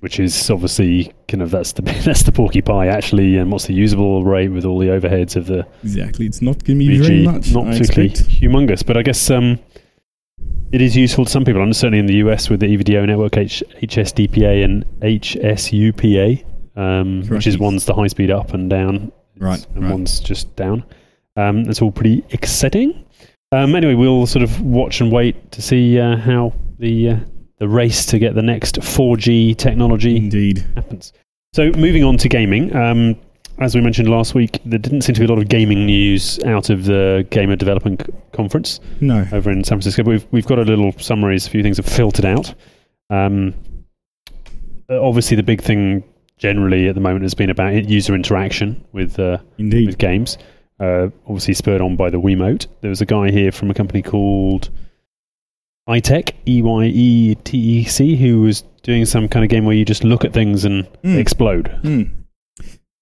Which 0.00 0.18
is 0.18 0.50
obviously 0.50 1.12
kind 1.28 1.40
of 1.40 1.52
that's 1.52 1.72
the 1.72 1.82
that's 2.04 2.24
the 2.24 2.32
porky 2.32 2.60
pie 2.60 2.88
actually, 2.88 3.38
and 3.38 3.50
what's 3.50 3.66
the 3.66 3.74
usable 3.74 4.24
rate 4.24 4.48
with 4.48 4.66
all 4.66 4.78
the 4.78 4.88
overheads 4.88 5.36
of 5.36 5.46
the 5.46 5.66
Exactly, 5.82 6.26
it's 6.26 6.42
not 6.42 6.62
going 6.64 6.80
to 6.80 6.86
be 6.86 6.98
very 6.98 7.22
much. 7.24 7.52
Not 7.52 7.68
I 7.68 7.78
particularly 7.78 8.10
expect. 8.10 8.28
humongous, 8.28 8.84
but 8.84 8.96
I 8.98 9.02
guess 9.02 9.30
um, 9.30 9.58
it 10.72 10.80
is 10.80 10.96
useful 10.96 11.24
to 11.24 11.30
some 11.30 11.44
people. 11.44 11.60
I'm 11.62 11.72
certainly 11.72 11.98
in 11.98 12.06
the 12.06 12.16
US 12.16 12.48
with 12.50 12.60
the 12.60 12.66
EVDO 12.76 13.06
network, 13.06 13.36
H- 13.36 13.62
HSDPA 13.82 14.64
and 14.64 14.84
HSUPA, 15.00 16.44
um, 16.76 17.22
which 17.28 17.46
is 17.46 17.58
one's 17.58 17.84
the 17.84 17.94
high 17.94 18.06
speed 18.06 18.30
up 18.30 18.54
and 18.54 18.68
down, 18.70 19.12
Right, 19.38 19.64
and 19.74 19.84
right. 19.84 19.92
one's 19.92 20.20
just 20.20 20.54
down. 20.56 20.84
Um, 21.36 21.64
that's 21.64 21.80
all 21.82 21.92
pretty 21.92 22.24
exciting. 22.30 23.04
Um, 23.52 23.74
anyway, 23.74 23.94
we'll 23.94 24.26
sort 24.26 24.42
of 24.42 24.60
watch 24.60 25.00
and 25.00 25.10
wait 25.10 25.52
to 25.52 25.62
see 25.62 25.98
uh, 25.98 26.16
how 26.16 26.52
the 26.78 27.10
uh, 27.10 27.16
the 27.58 27.68
race 27.68 28.04
to 28.06 28.18
get 28.18 28.34
the 28.34 28.42
next 28.42 28.76
4G 28.76 29.56
technology 29.56 30.16
Indeed. 30.16 30.64
happens. 30.76 31.12
So 31.54 31.70
moving 31.72 32.04
on 32.04 32.16
to 32.18 32.28
gaming. 32.28 32.74
Um, 32.76 33.16
as 33.58 33.74
we 33.74 33.80
mentioned 33.80 34.08
last 34.08 34.34
week, 34.34 34.60
there 34.64 34.78
didn't 34.78 35.00
seem 35.02 35.14
to 35.14 35.20
be 35.20 35.24
a 35.26 35.28
lot 35.28 35.38
of 35.42 35.48
gaming 35.48 35.84
news 35.86 36.38
out 36.44 36.70
of 36.70 36.84
the 36.84 37.26
Gamer 37.30 37.56
Development 37.56 38.00
Conference 38.38 38.78
No. 39.00 39.26
over 39.32 39.50
in 39.50 39.64
San 39.64 39.76
Francisco. 39.78 40.02
We've 40.04 40.24
we've 40.30 40.46
got 40.46 40.58
a 40.60 40.62
little 40.62 40.92
summaries. 40.92 41.46
A 41.46 41.50
few 41.50 41.62
things 41.64 41.76
have 41.78 41.86
filtered 41.86 42.24
out. 42.24 42.54
Um, 43.10 43.52
uh, 44.88 45.02
obviously, 45.02 45.36
the 45.36 45.42
big 45.42 45.60
thing 45.60 46.04
generally 46.36 46.88
at 46.88 46.94
the 46.94 47.00
moment 47.00 47.22
has 47.24 47.34
been 47.34 47.50
about 47.50 47.74
user 47.88 48.14
interaction 48.14 48.82
with 48.92 49.18
uh, 49.18 49.38
Indeed. 49.58 49.86
with 49.86 49.98
games. 49.98 50.38
Uh, 50.80 51.08
obviously, 51.26 51.54
spurred 51.54 51.80
on 51.80 51.96
by 51.96 52.08
the 52.10 52.20
Wiimote. 52.20 52.68
There 52.80 52.90
was 52.90 53.00
a 53.00 53.06
guy 53.06 53.30
here 53.32 53.50
from 53.50 53.70
a 53.70 53.74
company 53.74 54.02
called 54.02 54.70
EyeTec, 55.88 56.32
E 56.46 56.62
Y 56.62 56.84
E 56.84 57.34
T 57.42 57.58
E 57.58 57.84
C, 57.84 58.14
who 58.16 58.42
was 58.42 58.62
doing 58.84 59.04
some 59.04 59.28
kind 59.28 59.44
of 59.44 59.50
game 59.50 59.64
where 59.64 59.74
you 59.74 59.84
just 59.84 60.04
look 60.04 60.24
at 60.24 60.32
things 60.32 60.64
and 60.64 60.84
Mm. 61.02 61.18
explode. 61.18 61.66
Hmm. 61.82 62.02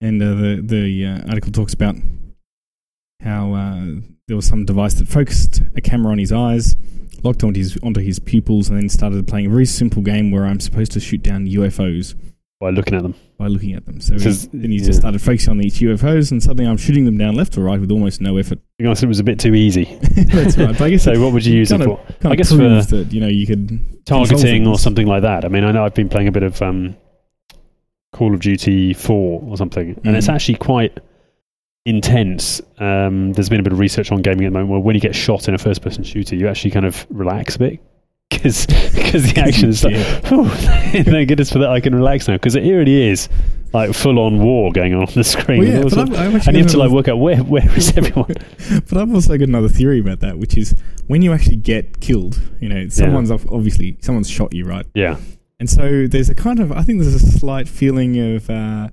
And 0.01 0.23
uh, 0.23 0.35
the 0.35 0.63
the 0.65 1.05
uh, 1.07 1.29
article 1.29 1.53
talks 1.53 1.75
about 1.75 1.97
how 3.23 3.53
uh, 3.55 3.87
there 4.29 4.37
was 4.37 4.47
some 4.47 4.65
device 4.65 4.95
that 4.95 5.07
focused 5.09 5.63
a 5.77 5.81
camera 5.81 6.11
on 6.13 6.19
his 6.19 6.33
eyes, 6.33 6.77
locked 7.23 7.45
onto 7.45 7.59
his 7.61 7.79
onto 7.83 8.01
his 8.01 8.19
pupils, 8.19 8.69
and 8.69 8.79
then 8.79 8.89
started 8.89 9.27
playing 9.27 9.47
a 9.47 9.51
very 9.51 9.67
simple 9.67 10.03
game 10.03 10.31
where 10.31 10.45
I'm 10.45 10.61
supposed 10.61 10.93
to 10.93 11.01
shoot 11.01 11.23
down 11.23 11.47
UFOs 11.47 12.15
by 12.59 12.71
looking 12.71 12.95
at 12.95 13.03
them. 13.03 13.15
by 13.39 13.47
looking 13.47 13.75
at 13.75 13.85
them. 13.87 14.01
So 14.01 14.15
he- 14.15 14.49
then 14.53 14.71
he 14.71 14.79
yeah. 14.79 14.85
just 14.87 15.01
started 15.01 15.21
focusing 15.23 15.53
on 15.53 15.59
these 15.59 15.79
UFOs, 15.79 16.33
and 16.33 16.43
suddenly 16.43 16.69
I'm 16.69 16.77
shooting 16.77 17.05
them 17.05 17.17
down 17.19 17.37
left 17.37 17.57
or 17.57 17.63
right 17.63 17.81
with 17.81 17.93
almost 17.93 18.21
no 18.21 18.37
effort. 18.37 18.59
I 18.81 18.85
guess 18.85 19.03
it 19.03 19.07
was 19.07 19.21
a 19.21 19.25
bit 19.25 19.39
too 19.39 19.55
easy. 19.55 19.85
That's 20.17 20.59
right. 20.59 20.77
But 20.77 20.81
I 20.83 20.91
guess 20.91 21.05
So, 21.05 21.21
what 21.23 21.33
would 21.33 21.47
you 21.47 21.55
use 21.59 21.71
it 21.71 21.79
kind 21.79 21.85
for? 22.21 22.29
I 22.29 22.35
guess 22.35 22.51
for 22.51 22.57
that 22.57 23.09
you 23.13 23.21
know 23.21 23.29
you 23.29 23.47
could 23.47 23.79
Targeting 24.07 24.67
or 24.67 24.79
something 24.79 25.07
like 25.07 25.23
that. 25.23 25.45
I 25.45 25.49
mean, 25.49 25.63
I 25.65 25.71
know 25.73 25.85
I've 25.85 25.95
been 25.95 26.09
playing 26.09 26.29
a 26.29 26.33
bit 26.33 26.43
of 26.45 26.61
um, 26.63 26.97
Call 28.13 28.33
of 28.35 28.41
Duty 28.41 28.93
4 28.95 29.43
or 29.43 29.57
something, 29.57 30.01
and 30.05 30.17
it's 30.17 30.27
Mhm. 30.29 30.35
actually 30.35 30.55
quite 30.57 30.99
intense. 31.87 32.61
Um, 32.79 33.33
there's 33.33 33.49
been 33.49 33.61
a 33.61 33.63
bit 33.63 33.73
of 33.73 33.79
research 33.79 34.13
on 34.13 34.21
gaming 34.21 34.45
at 34.45 34.53
the 34.53 34.59
moment 34.59 34.71
where 34.71 34.81
when 34.81 34.95
you 34.95 35.01
get 35.01 35.15
shot 35.15 35.49
in 35.49 35.55
a 35.55 35.59
first 35.59 35.81
person 35.81 36.05
shooter, 36.05 36.37
you 36.37 36.49
actually 36.49 36.73
kind 36.73 36.85
of 36.85 37.07
relax 37.09 37.57
a 37.57 37.59
bit. 37.61 37.81
Because 38.29 38.67
the 38.67 39.35
action 39.47 39.69
is 39.69 39.85
like, 39.85 39.95
thank 41.05 41.29
goodness 41.29 41.51
for 41.51 41.61
that, 41.61 41.71
I 41.71 41.81
can 41.81 41.95
relax 41.95 42.27
now. 42.27 42.35
Because 42.35 42.57
it 42.57 42.63
really 42.63 43.09
is 43.09 43.29
like 43.73 43.95
full 43.95 44.19
on 44.19 44.41
war 44.43 44.73
going 44.73 44.95
on 44.95 45.03
on 45.03 45.15
the 45.15 45.23
screen. 45.25 45.61
Well, 45.61 45.69
yeah, 45.69 45.75
and, 45.77 45.85
all 45.85 45.91
but 45.91 45.99
I've, 45.99 46.13
I've 46.13 46.35
actually 46.35 46.49
and 46.51 46.57
you 46.57 46.63
have 46.65 46.73
to 46.73 46.79
like 46.79 46.91
work 46.91 47.09
out 47.09 47.19
where 47.19 47.39
where 47.39 47.77
is 47.77 47.97
everyone. 47.97 48.35
but 48.89 48.99
I've 48.99 49.15
also 49.15 49.39
got 49.39 49.49
another 49.49 49.69
theory 49.69 50.01
about 50.01 50.21
that, 50.21 50.39
which 50.39 50.57
is 50.57 50.75
when 51.07 51.23
you 51.23 51.33
actually 51.33 51.57
get 51.57 52.01
killed, 52.01 52.41
you 52.61 52.69
know, 52.69 52.89
someone's 52.89 53.31
ob- 53.31 53.49
obviously 53.51 53.97
someone's 54.01 54.29
shot 54.29 54.53
you, 54.53 54.65
right? 54.67 54.87
yeah, 54.95 55.19
And 55.61 55.71
so 55.71 56.07
there's 56.07 56.29
a 56.29 56.35
kind 56.35 56.59
of, 56.59 56.73
I 56.73 56.83
think 56.83 57.01
there's 57.01 57.15
a 57.15 57.19
slight 57.21 57.69
feeling 57.69 58.19
of 58.35 58.51
uh, 58.51 58.89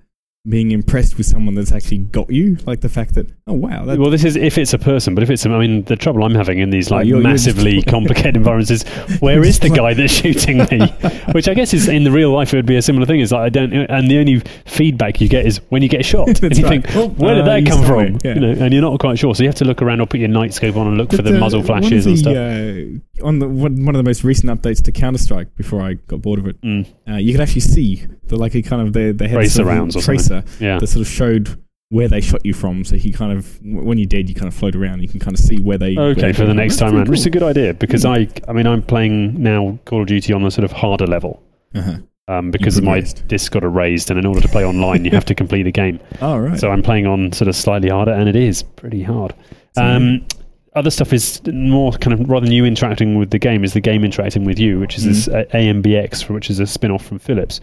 being 0.50 0.72
impressed 0.72 1.16
with 1.18 1.26
someone 1.26 1.56
that's 1.56 1.72
actually 1.72 2.00
got 2.00 2.30
you, 2.30 2.58
like 2.66 2.82
the 2.82 2.90
fact 2.90 3.14
that, 3.16 3.26
oh 3.48 3.54
wow, 3.54 3.86
that, 3.86 3.98
well, 3.98 4.10
this 4.10 4.26
is 4.26 4.36
if 4.36 4.58
it's 4.58 4.74
a 4.74 4.78
person, 4.78 5.16
but 5.16 5.24
if 5.24 5.30
it's, 5.30 5.46
a- 5.46 5.50
I 5.50 5.58
mean, 5.58 5.84
the 5.84 5.96
trouble 5.96 6.22
I'm 6.22 6.36
having 6.36 6.60
in 6.60 6.70
these 6.70 6.92
Oh, 6.92 6.96
like 6.98 7.06
you're- 7.08 7.22
you're 7.22 7.30
massively 7.30 7.82
complicated 7.88 8.36
environments 8.36 8.70
is 8.70 8.84
where 9.22 9.42
is 9.46 9.60
the 9.60 9.70
guy 9.70 9.94
that's 9.94 10.12
shooting 10.12 10.58
me? 10.70 10.88
Which 11.32 11.48
I 11.48 11.54
guess 11.54 11.74
is 11.74 11.88
in 11.88 12.04
the 12.04 12.12
real 12.12 12.32
life 12.32 12.54
it 12.54 12.58
would 12.58 12.66
be 12.66 12.76
a 12.76 12.82
similar 12.82 13.06
thing. 13.06 13.22
Is 13.22 13.32
like 13.32 13.42
I 13.44 13.50
don't, 13.50 13.72
and 13.74 14.12
the 14.12 14.18
only 14.20 14.40
feedback 14.66 15.22
you 15.22 15.30
get 15.30 15.46
is 15.46 15.62
when 15.70 15.82
you 15.82 15.88
get 15.88 16.04
shot, 16.06 16.28
and 16.44 16.58
you 16.58 16.66
right. 16.66 16.84
think, 16.84 16.96
Oh, 16.98 17.08
where 17.08 17.36
did 17.36 17.44
uh, 17.48 17.60
that 17.60 17.66
come 17.66 17.86
from? 17.86 18.20
yeah. 18.26 18.34
You 18.34 18.40
know, 18.42 18.64
and 18.66 18.74
you're 18.74 18.82
not 18.82 19.00
quite 19.00 19.18
sure, 19.18 19.34
so 19.34 19.44
you 19.44 19.48
have 19.50 19.56
to 19.56 19.66
look 19.66 19.82
around 19.82 20.02
or 20.02 20.08
put 20.08 20.20
your 20.20 20.28
night 20.30 20.54
scope 20.54 20.76
on 20.76 20.88
and 20.88 20.98
look 20.98 21.12
for 21.12 21.18
But, 21.18 21.26
the 21.26 21.38
uh, 21.38 21.40
muzzle 21.40 21.64
flashes 21.64 22.06
and 22.06 22.20
stuff. 22.20 22.36
Uh, 22.36 23.26
on 23.26 23.40
the 23.40 23.48
one, 23.48 23.86
one 23.86 23.96
of 23.96 24.04
the 24.04 24.04
most 24.10 24.26
recent 24.26 24.52
updates 24.52 24.84
to 24.84 24.92
Counter 24.92 25.20
Strike, 25.20 25.56
before 25.56 25.82
I 25.82 25.94
got 25.94 26.22
bored 26.22 26.40
of 26.40 26.48
it, 26.48 26.60
Mm, 26.62 26.86
uh, 27.10 27.16
you 27.16 27.32
could 27.34 27.40
actually 27.42 27.62
see 27.62 28.06
the 28.28 28.36
like 28.36 28.56
a 28.56 28.62
kind 28.62 28.82
of 28.86 28.92
they 28.94 29.12
they 29.14 29.28
had 29.30 29.36
Tracer 29.36 29.64
rounds 29.64 29.96
or 29.96 30.02
something. 30.02 30.33
Tracer 30.42 30.64
yeah, 30.64 30.80
that 30.80 30.88
sort 30.88 31.06
of 31.06 31.12
showed 31.12 31.60
where 31.90 32.08
they 32.08 32.22
shot 32.22 32.44
you 32.44 32.54
from. 32.54 32.84
So 32.84 32.96
he 32.96 33.12
kind 33.12 33.32
of 33.38 33.60
when 33.64 33.98
you're 33.98 34.08
dead, 34.08 34.28
you 34.30 34.36
kind 34.36 34.48
of 34.48 34.54
float 34.54 34.76
around. 34.76 35.02
You 35.02 35.08
can 35.08 35.20
kind 35.20 35.38
of 35.38 35.44
see 35.44 35.60
where 35.62 35.78
they. 35.78 35.94
where 35.96 36.06
Okay, 36.12 36.22
they 36.22 36.34
for 36.34 36.46
the 36.46 36.54
next 36.54 36.78
time 36.78 36.90
pretty 36.90 36.98
around, 37.02 37.10
which 37.10 37.20
is 37.20 37.26
a 37.26 37.30
good 37.30 37.44
idea 37.44 37.74
because 37.74 38.04
Mm. 38.04 38.42
I, 38.48 38.50
I 38.50 38.54
mean, 38.54 38.66
I'm 38.68 38.82
playing 38.82 39.42
now 39.42 39.78
Call 39.86 40.02
of 40.02 40.08
Duty 40.08 40.34
on 40.34 40.42
the 40.44 40.50
sort 40.52 40.66
of 40.66 40.72
harder 40.72 41.06
level 41.06 41.42
Uh-huh. 41.76 41.98
um, 42.28 42.50
because 42.52 42.82
my 42.82 43.02
disc 43.28 43.52
got 43.52 43.64
erased, 43.64 44.10
and 44.10 44.18
in 44.18 44.26
order 44.26 44.42
to 44.42 44.48
play 44.48 44.66
online, 44.66 45.06
you 45.06 45.12
have 45.12 45.26
to 45.26 45.36
complete 45.36 45.64
the 45.64 45.72
game. 45.72 46.00
Oh 46.22 46.38
right. 46.38 46.60
So 46.60 46.72
I'm 46.72 46.82
playing 46.82 47.06
on 47.06 47.32
sort 47.32 47.48
of 47.48 47.56
slightly 47.56 47.90
harder, 47.90 48.12
and 48.12 48.28
it 48.28 48.36
is 48.36 48.64
pretty 48.64 49.04
hard. 49.04 49.34
So- 49.76 49.84
Um, 49.84 50.26
other 50.76 50.90
stuff 50.90 51.14
is 51.14 51.40
more 51.54 51.92
kind 51.92 52.20
of 52.20 52.28
rather 52.28 52.48
than 52.48 52.52
you 52.56 52.66
interacting 52.66 53.20
with 53.20 53.30
the 53.30 53.38
game, 53.38 53.64
is 53.64 53.74
the 53.74 53.80
game 53.82 54.04
interacting 54.04 54.44
with 54.44 54.58
you, 54.58 54.80
which 54.80 54.98
is 54.98 55.04
this 55.06 55.28
uh, 55.28 55.44
AMBX, 55.54 56.28
which 56.30 56.50
is 56.50 56.60
a 56.60 56.66
spin 56.66 56.90
off 56.90 57.06
from 57.06 57.20
Philips. 57.20 57.62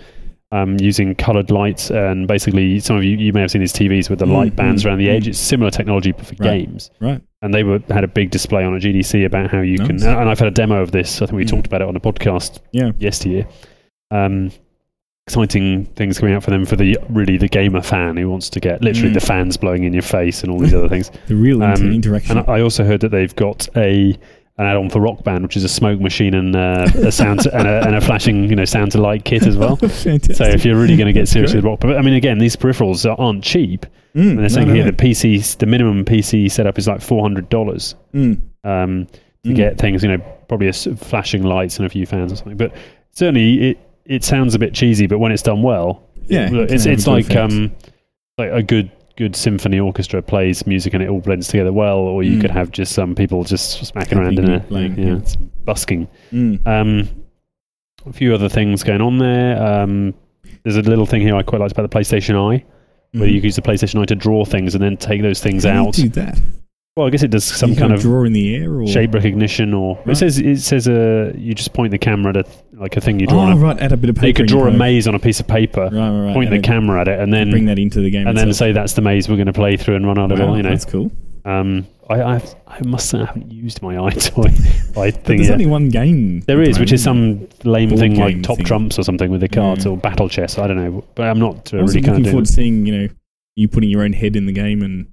Um, 0.53 0.77
using 0.81 1.15
coloured 1.15 1.53
lights 1.53 1.91
and 1.93 2.27
basically 2.27 2.81
some 2.81 2.97
of 2.97 3.05
you 3.05 3.17
you 3.17 3.33
may 3.33 3.41
have 3.41 3.53
seen 3.53 3.61
these 3.61 3.73
TVs 3.73 4.11
with 4.11 4.19
the 4.19 4.27
Mm, 4.27 4.33
light 4.33 4.57
bands 4.57 4.83
mm, 4.83 4.87
around 4.89 4.99
the 4.99 5.09
edge. 5.09 5.27
mm. 5.27 5.29
It's 5.29 5.39
similar 5.39 5.71
technology 5.71 6.11
but 6.11 6.27
for 6.27 6.35
Right. 6.41 6.67
games 6.67 6.91
right. 6.99 7.21
and 7.41 7.55
they 7.55 7.63
were 7.63 7.79
had 7.89 8.03
a 8.03 8.09
big 8.09 8.31
display 8.33 8.65
on 8.65 8.75
a 8.75 8.81
GDC 8.81 9.25
about 9.25 9.49
how 9.53 9.61
you 9.61 9.79
can. 9.79 10.03
And 10.03 10.29
I've 10.29 10.41
had 10.41 10.49
a 10.49 10.51
demo 10.51 10.83
of 10.83 10.91
this. 10.91 11.23
I 11.23 11.27
think 11.27 11.37
we 11.37 11.45
Mm. 11.45 11.51
talked 11.51 11.67
about 11.69 11.83
it 11.83 11.87
on 11.89 11.95
a 11.95 12.01
podcast 12.01 12.59
Yeah. 12.73 12.91
yesteryear. 12.99 13.47
Um, 14.11 14.51
exciting 15.29 15.85
things 15.95 16.19
coming 16.19 16.35
out 16.35 16.43
for 16.43 16.51
them 16.51 16.65
for 16.65 16.75
the 16.75 16.99
really 17.11 17.37
the 17.37 17.47
gamer 17.47 17.81
fan 17.81 18.17
who 18.17 18.29
wants 18.29 18.51
to 18.51 18.59
get 18.59 18.83
literally 18.83 19.11
Mm. 19.11 19.15
the 19.15 19.21
fans 19.21 19.57
blowing 19.57 19.85
in 19.85 19.93
your 19.93 20.03
face 20.03 20.43
and 20.43 20.51
all 20.51 20.59
these 20.59 20.75
other 20.75 20.89
things. 20.89 21.13
The 21.29 21.37
real 21.37 21.63
Um, 21.63 21.93
interaction. 21.93 22.39
And 22.39 22.49
I 22.51 22.61
also 22.61 22.83
heard 22.83 23.01
that 23.03 23.11
they've 23.13 23.37
got 23.37 23.69
a 23.77 24.17
an 24.61 24.67
add-on 24.67 24.91
for 24.91 25.01
Rock 25.01 25.25
Band, 25.25 25.43
which 25.43 25.57
is 25.57 25.65
a 25.65 25.69
smoke 25.69 26.01
machine 26.01 26.35
and 26.35 26.55
uh, 26.55 26.87
a 26.97 27.11
sound 27.11 27.41
to, 27.41 27.57
and, 27.57 27.67
a, 27.67 27.87
and 27.87 27.97
a 27.97 28.01
flashing 28.01 28.45
you 28.51 28.55
know 28.57 28.65
sound 28.65 28.93
to 28.93 29.01
light 29.01 29.25
kit 29.25 29.47
as 29.47 29.57
well. 29.57 29.77
So 29.91 30.45
if 30.45 30.65
you're 30.65 30.77
really 30.79 30.97
going 30.97 31.07
to 31.07 31.13
get 31.13 31.29
serious 31.29 31.55
with 31.55 31.65
rock, 31.65 31.81
but 31.81 31.97
I 31.97 32.03
mean 32.03 32.15
again, 32.15 32.39
these 32.39 32.57
peripherals 32.57 33.05
aren't 33.19 33.43
cheap. 33.43 33.87
Mm, 34.15 34.31
And 34.31 34.39
they're 34.41 34.49
saying 34.49 34.69
no, 34.69 34.75
here 34.75 34.85
no. 34.85 34.91
the 34.91 34.97
PC, 34.97 35.57
the 35.59 35.67
minimum 35.67 36.05
PC 36.05 36.51
setup 36.51 36.79
is 36.79 36.87
like 36.89 37.01
four 37.01 37.23
hundred 37.23 37.49
dollars 37.49 37.95
Mm, 38.15 38.41
um, 38.65 39.07
to 39.45 39.51
Mm. 39.51 39.57
get 39.57 39.79
things, 39.79 40.03
you 40.03 40.11
know, 40.11 40.19
probably 40.49 40.69
a 40.69 40.73
flashing 40.73 41.43
lights 41.43 41.79
and 41.79 41.87
a 41.87 41.89
few 41.89 42.05
fans 42.05 42.31
or 42.33 42.37
something. 42.37 42.57
But 42.59 42.75
certainly, 43.13 43.71
it 43.71 43.79
it 44.05 44.25
sounds 44.25 44.55
a 44.55 44.59
bit 44.59 44.75
cheesy, 44.75 45.07
but 45.07 45.19
when 45.19 45.33
it's 45.33 45.43
done 45.43 45.63
well, 45.63 46.03
Yeah, 46.27 46.49
it- 46.49 46.53
it 46.55 46.71
it's 46.73 46.85
it's 46.87 47.07
like 47.07 47.35
um, 47.37 47.73
like 48.37 48.51
a 48.53 48.63
good 48.63 48.91
good 49.21 49.37
symphony 49.37 49.79
orchestra 49.79 50.23
plays 50.23 50.67
music 50.67 50.95
and 50.95 51.03
it 51.03 51.09
all 51.11 51.21
blends 51.21 51.47
together 51.49 51.73
well, 51.75 51.99
or 51.99 52.23
you 52.23 52.39
Mm. 52.39 52.41
could 52.41 52.51
have 52.51 52.71
just 52.71 52.93
some 52.93 53.15
people 53.15 53.45
just 53.45 53.85
smacking 53.85 54.17
around 54.19 54.39
in 54.39 54.51
a 54.51 54.61
playing, 54.61 54.97
yeah, 54.99 55.07
yeah. 55.09 55.17
it's 55.17 55.37
busking. 55.37 56.09
mm. 56.33 56.67
Um, 56.67 57.07
a 58.07 58.13
few 58.15 58.35
other 58.35 58.49
things 58.49 58.83
going 58.83 59.03
on 59.03 59.19
there. 59.19 59.63
Um, 59.63 60.15
there's 60.63 60.77
a 60.79 60.83
little 60.83 61.05
thing 61.05 61.21
here 61.21 61.37
I 61.37 61.43
quite 61.43 61.61
liked 61.61 61.73
about 61.73 61.91
the 61.91 61.95
PlayStation 61.99 62.35
Eye, 62.35 62.65
where 63.13 63.29
Mhm. 63.29 63.33
you 63.35 63.41
can 63.41 63.45
use 63.49 63.57
the 63.57 63.63
PlayStation 63.63 64.01
Eye 64.01 64.07
to 64.07 64.15
draw 64.15 64.45
things 64.47 64.75
and 64.75 64.83
then 64.83 64.97
take 64.97 65.21
those 65.21 65.41
things 65.43 65.65
How 65.65 65.89
out. 65.89 65.95
do 65.95 66.09
that. 66.11 66.41
Well, 66.97 67.07
I 67.07 67.11
guess 67.11 67.23
it 67.23 67.31
does 67.31 67.45
some 67.45 67.77
kind 67.77 67.93
of 67.93 68.01
draw 68.01 68.25
in 68.25 68.33
the 68.33 68.57
air 68.57 68.73
or 68.81 68.87
shape 68.87 69.15
recognition, 69.15 69.73
or 69.73 69.99
it 70.07 70.17
says 70.17 70.39
it 70.39 70.61
says 70.61 70.89
uh, 70.89 71.33
you 71.37 71.55
just 71.55 71.73
point 71.73 71.93
the 71.93 71.99
camera 71.99 72.37
at 72.37 72.47
a, 72.47 72.51
like 72.75 72.97
a 72.97 73.01
thing 73.01 73.21
you 73.21 73.27
draw. 73.29 73.49
Oh 73.49 73.53
a, 73.53 73.57
right, 73.57 73.79
add 73.79 73.93
a 73.93 73.97
bit 73.97 74.11
of 74.11 74.17
paper. 74.17 74.27
you 74.27 74.35
could 74.35 74.47
draw 74.49 74.67
a 74.67 74.73
maze 74.73 75.07
on 75.07 75.15
a 75.15 75.19
piece 75.21 75.39
of 75.39 75.47
paper, 75.47 75.83
Right, 75.83 75.93
right, 75.93 76.25
right. 76.27 76.35
point 76.35 76.53
and 76.53 76.59
the 76.63 76.67
camera 76.67 77.01
at 77.01 77.07
it, 77.09 77.21
and 77.21 77.33
then 77.33 77.51
bring 77.51 77.67
that 77.67 77.79
into 77.79 78.01
the 78.01 78.11
game. 78.11 78.27
and 78.27 78.37
then 78.37 78.53
say 78.53 78.73
that's 78.73 78.95
the 78.95 79.03
maze 79.03 79.29
we're 79.29 79.37
going 79.37 79.47
to 79.47 79.53
play 79.53 79.77
through 79.77 79.95
and 79.97 80.07
run 80.07 80.19
out 80.19 80.33
of 80.33 80.41
Wow, 80.41 80.55
it. 80.55 80.57
You 80.59 80.63
know, 80.65 80.71
that's 80.71 80.85
cool. 80.85 81.13
um, 81.45 81.87
I 82.11 82.23
I've, 82.25 82.55
I 82.67 82.81
must 82.85 83.09
say 83.09 83.21
I 83.21 83.27
haven't 83.27 83.53
used 83.53 83.81
my 83.83 83.97
eye 84.05 84.11
toy 84.11 84.43
eye 84.49 84.53
But 84.93 85.15
thing 85.25 85.37
there's 85.37 85.43
yet. 85.49 85.53
only 85.53 85.67
one 85.67 85.91
game. 85.91 86.41
There 86.41 86.61
is, 86.61 86.81
which 86.81 86.91
is 86.93 87.05
some 87.05 87.49
lame 87.63 87.97
thing 87.97 88.17
like 88.19 88.43
top 88.43 88.57
thing. 88.57 88.67
trumps 88.67 88.99
or 88.99 89.05
something 89.05 89.31
with 89.31 89.43
the 89.43 89.49
cards 89.49 89.85
Yeah. 89.85 89.93
or 89.93 89.97
battle 89.97 90.29
chess. 90.29 90.59
I 90.59 90.67
don't 90.67 90.77
know, 90.77 91.05
but 91.15 91.29
I'm 91.29 91.39
not 91.39 91.73
uh, 91.73 91.79
I 91.79 91.83
was 91.83 91.95
really 91.95 92.05
kind 92.05 92.17
looking 92.19 92.27
of 92.27 92.31
forward 92.33 92.47
to 92.47 92.53
seeing 92.53 92.85
you 92.85 92.99
know 92.99 93.09
you 93.55 93.69
putting 93.69 93.91
your 93.91 94.03
own 94.03 94.13
head 94.13 94.35
in 94.35 94.47
the 94.47 94.53
game 94.53 94.83
and 94.83 95.07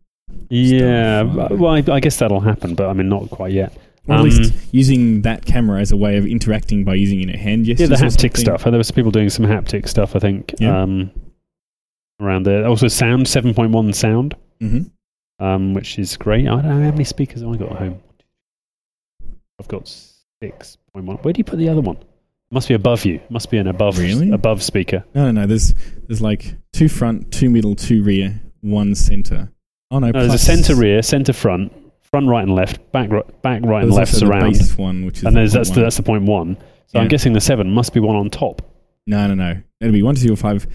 Yeah, 0.50 1.32
stuff. 1.32 1.52
well, 1.52 1.74
I, 1.74 1.84
I 1.92 2.00
guess 2.00 2.18
that'll 2.18 2.40
happen, 2.40 2.76
but 2.76 2.88
I 2.90 2.94
mean, 2.94 3.10
not 3.10 3.30
quite 3.30 3.52
yet. 3.54 3.76
or 4.08 4.16
at 4.16 4.20
Um, 4.22 4.26
least 4.30 4.54
using 4.72 5.22
that 5.24 5.46
camera 5.46 5.82
as 5.82 5.92
a 5.92 5.98
way 5.98 6.18
of 6.18 6.26
interacting 6.26 6.84
by 6.86 6.96
using 6.96 7.20
you 7.20 7.26
know 7.26 7.38
hand 7.38 7.68
Yeah, 7.68 7.76
gestures. 7.76 8.00
the 8.00 8.06
or 8.06 8.10
haptic 8.30 8.38
stuff. 8.38 8.64
There 8.64 8.74
was 8.78 8.92
people 8.92 9.12
doing 9.12 9.30
some 9.30 9.46
haptic 9.46 9.88
stuff, 9.88 10.16
I 10.16 10.20
think, 10.20 10.54
Yeah. 10.60 10.82
um, 10.82 11.12
around 12.22 12.44
there. 12.44 12.66
Also, 12.66 12.88
sound 12.88 13.28
seven 13.28 13.54
point 13.54 13.72
one 13.72 13.92
sound, 13.94 14.36
Mhm. 14.62 14.90
um, 15.40 15.74
which 15.74 16.00
is 16.00 16.16
great. 16.18 16.48
I 16.48 16.62
don't 16.62 16.66
know 16.66 16.84
how 16.84 16.92
many 16.92 17.04
speakers 17.04 17.42
have 17.42 17.52
I 17.52 17.58
got 17.58 17.72
at 17.74 17.78
home. 17.78 17.96
I've 19.60 19.68
got 19.68 19.88
six 20.42 20.78
point 20.94 21.06
one. 21.06 21.18
Where 21.18 21.34
do 21.34 21.40
you 21.40 21.44
put 21.44 21.58
the 21.60 21.70
other 21.70 21.82
one? 21.82 21.98
Must 22.52 22.70
be 22.70 22.76
above 22.76 23.04
you. 23.04 23.20
Must 23.30 23.52
be 23.52 23.58
an 23.58 23.68
above 23.68 23.98
Really? 24.00 24.32
above 24.32 24.64
speaker. 24.64 25.04
No, 25.14 25.26
no, 25.26 25.42
no. 25.42 25.48
There's 25.48 25.74
there's 26.08 26.22
like 26.22 26.56
two 26.72 26.88
front, 26.88 27.32
two 27.34 27.50
middle, 27.50 27.76
two 27.76 28.04
rear, 28.04 28.40
one 28.62 28.96
center. 28.96 29.52
Oh 29.92 30.00
no, 30.00 30.12
No, 30.12 30.20
there's 30.20 30.34
a 30.34 30.38
centre 30.38 30.76
rear, 30.76 31.02
centre 31.02 31.34
front, 31.34 31.72
front 32.02 32.28
right 32.28 32.44
and 32.44 32.54
left, 32.56 32.92
back 32.92 33.10
ri- 33.10 33.22
back 33.42 33.64
right 33.64 33.84
and 33.84 33.94
left 33.94 34.14
also 34.14 34.26
the 34.26 34.32
surround, 34.32 34.54
base 34.54 34.78
one, 34.78 35.06
which 35.06 35.20
is 35.20 35.24
and 35.24 35.36
the 35.36 35.40
there's 35.40 35.54
that's 35.54 35.70
the, 35.72 35.82
that's 35.82 35.98
the 35.98 36.04
point 36.04 36.24
one. 36.24 36.58
So 36.88 37.00
I'm 37.00 37.08
guessing 37.08 37.34
the 37.34 37.42
seven 37.42 37.72
must 37.72 37.94
be 37.94 38.00
one 38.00 38.16
on 38.16 38.30
top. 38.30 38.62
No, 39.06 39.28
no, 39.28 39.34
no. 39.36 39.62
It'll 39.82 39.94
be 39.94 40.04
one, 40.04 40.16
two, 40.16 40.32
or 40.34 40.36
five. 40.38 40.68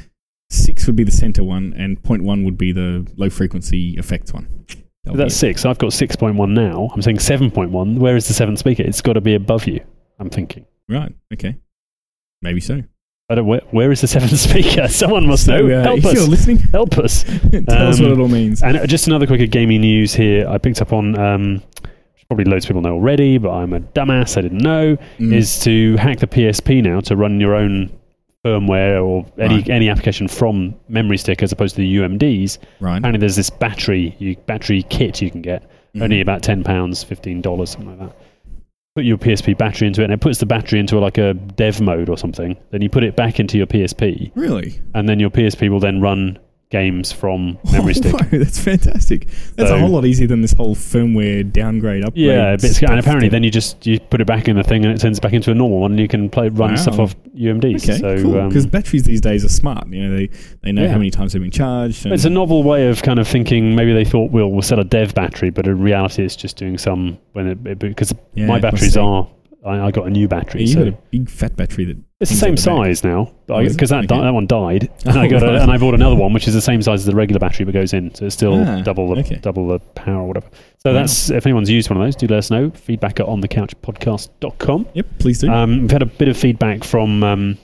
Six 0.51 0.87
would 0.87 0.97
be 0.97 1.05
the 1.05 1.11
center 1.11 1.43
one, 1.43 1.73
and 1.77 2.03
point 2.03 2.23
one 2.23 2.45
would 2.45 2.59
be 2.59 2.73
the 2.73 3.07
low 3.17 3.31
frequency 3.31 3.95
effects 3.99 4.33
one. 4.33 4.67
That'll 5.05 5.17
That's 5.19 5.35
six. 5.35 5.65
I've 5.65 5.79
got 5.79 5.93
six 5.93 6.15
point 6.17 6.37
one 6.37 6.55
now. 6.55 6.91
I'm 6.95 7.03
saying 7.03 7.19
seven 7.19 7.51
point 7.51 7.71
one. 7.71 7.97
Where 7.99 8.17
is 8.17 8.29
the 8.29 8.35
seventh 8.35 8.59
speaker? 8.59 8.83
It's 8.83 9.01
got 9.01 9.15
to 9.15 9.21
be 9.21 9.35
above 9.35 9.67
you. 9.67 9.81
I'm 10.19 10.31
thinking. 10.31 10.67
right. 10.89 11.15
Okay. 11.33 11.57
Maybe 12.43 12.61
so. 12.61 12.83
I 13.33 13.35
don't. 13.37 13.47
Where, 13.47 13.63
where 13.71 13.91
is 13.93 14.01
the 14.03 14.07
seventh 14.09 14.39
speaker? 14.49 14.87
Someone 14.89 15.27
must 15.27 15.49
know. 15.49 15.59
So, 15.69 15.75
uh, 15.81 15.83
Help 15.83 16.05
us. 16.05 16.13
you're 16.15 16.29
listening, 16.29 16.59
Help 16.73 16.99
us. 16.99 17.25
tell 17.25 17.89
us 17.89 17.99
Um, 17.99 18.05
what 18.05 18.13
it 18.13 18.19
all 18.21 18.29
means. 18.29 18.63
And 18.63 18.77
uh, 18.77 18.87
just 18.87 19.07
another 19.07 19.27
quick 19.27 19.51
gaming 19.51 19.81
news 19.81 20.15
here. 20.15 20.47
I 20.49 20.59
picked 20.59 20.81
up 20.81 20.93
on. 20.93 21.19
Um, 21.19 21.63
which 22.15 22.29
probably 22.29 22.45
loads 22.45 22.65
of 22.65 22.69
people 22.69 22.83
know 22.83 22.95
already, 22.95 23.39
but 23.39 23.51
I'm 23.51 23.73
a 23.73 23.81
dumbass. 23.81 24.37
I 24.37 24.43
didn't 24.43 24.59
know. 24.63 24.97
Mm. 25.19 25.35
Is 25.35 25.59
to 25.61 25.97
hack 25.97 26.19
the 26.21 26.27
PSP 26.29 26.83
now 26.83 27.01
to 27.01 27.17
run 27.17 27.41
your 27.41 27.55
own 27.55 27.91
firmware 28.45 29.05
or 29.05 29.25
any 29.39 29.57
Right. 29.57 29.71
any 29.71 29.89
application 29.89 30.29
from 30.29 30.75
memory 30.89 31.17
stick 31.17 31.43
as 31.43 31.53
opposed 31.53 31.77
to 31.77 31.81
the 31.81 31.97
UMDs. 31.97 32.59
right. 32.81 32.99
Apparently, 32.99 33.19
there's 33.21 33.37
this 33.37 33.51
battery 33.51 34.15
you, 34.19 34.37
battery 34.47 34.83
kit 34.91 35.21
you 35.23 35.31
can 35.31 35.43
get 35.43 35.63
Mhm. 35.95 36.03
only 36.03 36.21
about 36.21 36.43
ten 36.43 36.63
pounds, 36.65 37.03
fifteen 37.05 37.41
dollars, 37.41 37.71
something 37.71 37.91
like 37.99 38.09
that. 38.09 38.17
Put 38.95 39.05
your 39.07 39.17
PSP 39.17 39.57
battery 39.57 39.89
into 39.89 40.03
it, 40.03 40.05
and 40.05 40.13
it 40.13 40.21
puts 40.21 40.37
the 40.39 40.45
battery 40.45 40.79
into 40.79 40.99
like 40.99 41.17
a 41.17 41.33
dev 41.33 41.81
mode 41.81 42.11
or 42.11 42.19
something. 42.19 42.59
Then 42.73 42.83
you 42.83 42.91
put 42.91 43.05
it 43.05 43.17
back 43.17 43.41
into 43.41 43.57
your 43.57 43.67
PSP, 43.67 44.33
Really? 44.35 44.83
and 44.95 45.09
then 45.09 45.19
your 45.19 45.31
PSP 45.31 45.71
will 45.71 45.81
then 45.81 46.03
run 46.03 46.39
games 46.73 47.13
from 47.13 47.57
memory 47.73 47.91
Oh, 47.91 48.01
stick. 48.01 48.13
wow, 48.15 48.27
that's 48.33 48.59
fantastic. 48.59 49.29
That's 49.57 49.71
So- 49.71 49.77
a 49.77 49.79
whole 49.79 49.91
lot 49.91 50.05
easier 50.05 50.27
than 50.27 50.41
this 50.41 50.53
whole 50.55 50.75
firmware 50.75 51.51
downgrade 51.53 52.05
upgrade. 52.05 52.25
Yeah, 52.27 52.57
and 52.91 52.99
apparently 52.99 53.29
then 53.29 53.45
you 53.45 53.51
just 53.51 53.87
you 53.87 54.01
put 54.01 54.21
it 54.21 54.27
back 54.27 54.49
in 54.49 54.57
the 54.57 54.65
thing 54.65 54.85
and 54.85 54.93
it 54.93 55.01
turns 55.01 55.21
back 55.21 55.35
into 55.35 55.51
a 55.53 55.55
normal 55.55 55.79
one, 55.79 55.93
and 55.93 56.01
you 56.01 56.09
can 56.09 56.29
play 56.29 56.49
run 56.49 56.71
Wow. 56.71 56.77
stuff 56.77 56.99
off 56.99 57.15
UMDs. 57.37 57.89
Okay, 57.89 57.99
so 58.01 58.23
cool. 58.23 58.41
um, 58.41 58.49
Because 58.49 58.67
batteries 58.67 59.05
these 59.05 59.21
days 59.21 59.45
are 59.45 59.49
smart. 59.51 59.87
You 59.89 60.09
know, 60.09 60.17
they 60.17 60.31
they 60.63 60.73
know 60.73 60.83
Yeah. 60.83 60.89
how 60.93 60.99
many 60.99 61.11
times 61.11 61.33
they've 61.35 61.43
been 61.43 61.51
charged. 61.53 62.05
And 62.07 62.15
it's 62.15 62.25
a 62.25 62.31
novel 62.31 62.63
way 62.65 62.89
of 62.89 63.03
kind 63.03 63.19
of 63.21 63.29
thinking. 63.29 63.77
Maybe 63.77 63.93
they 63.93 64.05
thought 64.05 64.33
we'll 64.33 64.49
we'll 64.51 64.63
sell 64.63 64.81
a 64.81 64.85
dev 64.85 65.15
battery, 65.15 65.51
but 65.51 65.67
in 65.67 65.79
reality, 65.81 66.25
it's 66.25 66.35
just 66.37 66.57
doing 66.57 66.79
some 66.79 67.19
when 67.35 67.47
it, 67.47 67.59
it 67.67 67.79
because 67.79 68.15
yeah, 68.35 68.47
my 68.47 68.59
batteries 68.59 68.97
are. 68.97 69.29
I, 69.65 69.87
I 69.87 69.91
got 69.93 70.07
a 70.07 70.11
new 70.11 70.23
Yeah, 70.23 70.27
battery, 70.27 70.63
you 70.63 70.67
so 70.69 70.79
got 70.85 70.89
a 70.89 70.99
big 71.11 71.29
fat 71.31 71.55
battery 71.57 71.85
that 71.85 71.97
it's 72.21 72.31
the 72.31 72.37
same 72.37 72.57
the 72.57 72.63
back. 72.63 72.77
size 72.87 73.05
now. 73.05 73.33
Oh? 73.49 73.63
Because 73.69 73.91
that 73.91 74.07
di- 74.09 74.21
that 74.21 74.33
one 74.35 74.47
died, 74.47 74.91
and 75.07 75.17
Oh, 75.17 75.21
I 75.21 75.29
got 75.29 75.43
a, 75.43 75.61
and 75.63 75.71
I 75.71 75.77
bought 75.79 75.95
another 75.95 76.17
one 76.17 76.33
which 76.33 76.49
is 76.49 76.55
the 76.55 76.61
same 76.61 76.83
size 76.83 77.01
as 77.01 77.07
the 77.07 77.15
regular 77.15 77.39
battery, 77.39 77.65
but 77.65 77.73
goes 77.75 77.93
in, 77.93 78.15
so 78.15 78.27
it's 78.27 78.35
still 78.35 78.55
Ah, 78.67 78.81
double 78.83 79.15
the 79.15 79.21
okay. 79.21 79.37
double 79.37 79.69
the 79.69 79.79
power 79.95 80.23
or 80.23 80.27
whatever. 80.29 80.49
So 80.79 80.91
Wow. 80.93 80.95
that's 81.01 81.31
if 81.31 81.47
anyone's 81.47 81.71
used 81.71 81.91
one 81.91 82.01
of 82.01 82.05
those, 82.07 82.17
do 82.17 82.27
let 82.27 82.39
us 82.39 82.51
know. 82.51 82.71
Feedback 82.71 83.21
at 83.21 83.27
onthecouchpodcast.com. 83.27 84.87
Yep, 84.95 85.07
please 85.19 85.39
do. 85.41 85.49
Um, 85.51 85.83
we've 85.83 85.91
had 85.91 86.03
a 86.03 86.07
bit 86.07 86.29
of 86.29 86.37
feedback 86.37 86.85
from 86.85 87.23
um, 87.23 87.59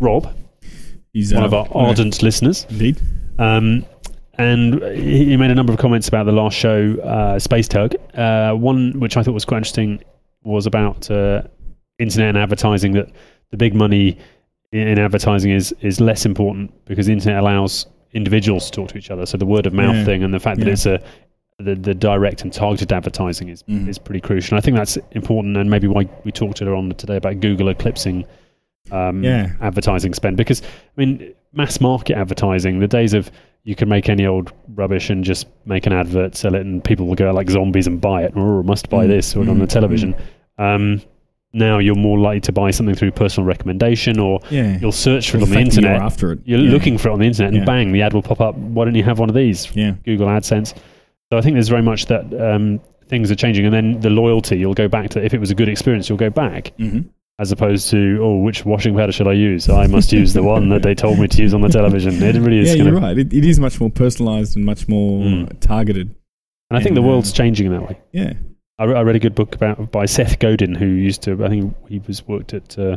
Rob, 0.00 0.34
He's 1.12 1.32
one 1.32 1.42
uh, 1.44 1.46
of 1.46 1.54
our 1.54 1.66
uh, 1.66 1.86
ardent 1.88 2.22
listeners. 2.22 2.66
Indeed. 2.70 3.00
Um, 3.38 3.84
and 4.36 4.82
he 4.96 5.26
he 5.26 5.36
made 5.36 5.50
a 5.52 5.54
number 5.54 5.72
of 5.72 5.78
comments 5.78 6.08
about 6.08 6.26
the 6.26 6.32
last 6.32 6.56
show, 6.56 6.96
uh, 7.04 7.38
Space 7.38 7.68
Tug. 7.68 7.94
Uh, 8.14 8.52
one 8.54 8.98
which 8.98 9.16
I 9.16 9.22
thought 9.22 9.32
was 9.34 9.44
quite 9.44 9.58
interesting 9.58 10.02
was 10.44 10.66
about 10.66 11.10
uh, 11.10 11.42
internet 11.98 12.28
and 12.30 12.38
advertising. 12.38 12.92
That 12.92 13.10
the 13.50 13.56
big 13.56 13.74
money 13.74 14.18
in, 14.72 14.88
in 14.88 14.98
advertising 14.98 15.50
is 15.52 15.74
is 15.80 16.00
less 16.00 16.24
important 16.26 16.72
because 16.86 17.06
the 17.06 17.12
internet 17.12 17.38
allows 17.40 17.86
individuals 18.12 18.66
to 18.66 18.70
talk 18.72 18.88
to 18.90 18.98
each 18.98 19.10
other. 19.10 19.26
So 19.26 19.36
the 19.36 19.46
word 19.46 19.66
of 19.66 19.72
mouth 19.72 19.96
Yeah. 19.96 20.04
thing 20.04 20.22
and 20.22 20.32
the 20.32 20.38
fact 20.40 20.60
that 20.60 20.68
it's 20.68 20.86
a 20.86 21.00
the, 21.60 21.76
the 21.76 21.94
direct 21.94 22.42
and 22.42 22.52
targeted 22.52 22.92
advertising 22.92 23.48
is 23.48 23.62
Mhm. 23.64 23.88
is 23.88 23.98
pretty 23.98 24.20
crucial. 24.20 24.56
And 24.56 24.62
I 24.62 24.64
think 24.64 24.76
that's 24.76 24.98
important, 25.12 25.56
and 25.56 25.70
maybe 25.70 25.86
why 25.86 26.08
we 26.24 26.32
talked 26.32 26.60
earlier 26.60 26.74
on 26.74 26.90
today 26.92 27.16
about 27.16 27.40
Google 27.40 27.68
eclipsing 27.68 28.24
um, 28.90 29.22
Yeah. 29.24 29.52
advertising 29.62 30.12
spend. 30.14 30.36
Because 30.36 30.60
I 30.62 30.66
mean, 30.96 31.32
mass 31.52 31.80
market 31.80 32.16
advertising, 32.18 32.80
the 32.80 32.88
days 32.88 33.14
of 33.14 33.30
you 33.62 33.74
can 33.74 33.88
make 33.88 34.08
any 34.10 34.26
old 34.26 34.52
rubbish 34.74 35.08
and 35.10 35.24
just 35.24 35.46
make 35.64 35.86
an 35.86 35.92
advert, 35.92 36.36
sell 36.36 36.54
it, 36.54 36.66
and 36.66 36.84
people 36.84 37.06
will 37.06 37.14
go 37.14 37.28
out 37.30 37.34
like 37.34 37.48
zombies 37.48 37.86
and 37.86 37.98
buy 38.00 38.24
it. 38.24 38.36
Or 38.36 38.62
must 38.62 38.90
buy 38.90 39.06
Mm, 39.06 39.08
this 39.08 39.34
or 39.36 39.40
on 39.40 39.46
mm, 39.56 39.60
the 39.60 39.66
television. 39.66 40.14
Um, 40.58 41.02
now 41.52 41.78
you're 41.78 41.94
more 41.94 42.18
likely 42.18 42.40
to 42.42 42.52
buy 42.52 42.70
something 42.72 42.94
through 42.96 43.12
personal 43.12 43.46
recommendation, 43.46 44.18
or 44.18 44.40
Yeah. 44.50 44.78
you'll 44.80 44.90
search 44.92 45.30
for 45.30 45.36
it 45.38 45.42
on 45.44 45.48
the 45.50 45.54
that 45.54 45.60
you're 45.60 45.66
internet. 45.66 46.02
after 46.02 46.32
it. 46.32 46.40
You're 46.44 46.58
yeah. 46.60 46.70
looking 46.70 46.98
for 46.98 47.08
it 47.10 47.12
on 47.12 47.20
the 47.20 47.26
internet, 47.26 47.52
and 47.52 47.58
Yeah. 47.60 47.64
bang, 47.64 47.92
the 47.92 48.02
ad 48.02 48.12
will 48.12 48.22
pop 48.22 48.40
up. 48.40 48.56
Why 48.56 48.84
don't 48.84 48.94
you 48.96 49.04
have 49.04 49.18
one 49.20 49.28
of 49.28 49.34
these? 49.36 49.68
Yeah. 49.74 49.92
Google 50.04 50.26
AdSense. 50.28 50.74
So 51.32 51.38
I 51.38 51.40
think 51.40 51.54
there's 51.54 51.68
very 51.68 51.82
much 51.82 52.06
that 52.06 52.24
um, 52.40 52.80
things 53.08 53.30
are 53.30 53.34
changing, 53.36 53.64
and 53.66 53.72
then 53.74 54.00
the 54.00 54.10
loyalty. 54.10 54.58
You'll 54.58 54.74
go 54.74 54.88
back 54.88 55.10
to 55.10 55.24
if 55.24 55.32
it 55.32 55.38
was 55.38 55.50
a 55.50 55.54
good 55.54 55.68
experience, 55.68 56.08
you'll 56.08 56.18
go 56.18 56.30
back 56.30 56.72
hmm 56.78 57.00
as 57.40 57.50
opposed 57.50 57.90
to 57.90 58.16
oh, 58.22 58.36
which 58.38 58.64
washing 58.64 58.94
powder 58.94 59.10
should 59.10 59.26
I 59.26 59.32
use? 59.32 59.68
I 59.68 59.88
must 59.88 60.12
use 60.12 60.34
the 60.34 60.42
one 60.44 60.68
that 60.68 60.82
they 60.84 60.94
told 60.94 61.18
me 61.18 61.26
to 61.26 61.42
use 61.42 61.52
on 61.52 61.62
the 61.62 61.68
television. 61.68 62.22
It 62.22 62.36
really 62.36 62.60
is. 62.60 62.76
Yeah, 62.76 62.84
you're 62.84 62.96
of, 62.96 63.02
right. 63.02 63.18
It, 63.18 63.32
it 63.32 63.44
is 63.44 63.58
much 63.58 63.80
more 63.80 63.90
personalized 63.90 64.54
and 64.54 64.64
much 64.64 64.86
more 64.86 65.20
Mm. 65.24 65.58
targeted. 65.58 66.14
And 66.70 66.78
I 66.78 66.80
think 66.80 66.94
the 66.94 67.02
world's 67.02 67.32
changing 67.32 67.66
in 67.66 67.72
that 67.72 67.82
way. 67.88 67.98
Yeah. 68.12 68.34
I, 68.78 68.84
re- 68.84 68.94
I 68.96 69.02
read 69.02 69.16
a 69.16 69.20
good 69.20 69.34
book 69.34 69.54
about 69.54 69.90
by 69.92 70.06
Seth 70.06 70.38
Godin, 70.38 70.74
who 70.74 70.86
used 70.86 71.22
to. 71.22 71.44
I 71.44 71.48
think 71.48 71.74
he 71.88 72.00
was 72.00 72.26
worked 72.26 72.52
at 72.54 72.76
uh, 72.78 72.96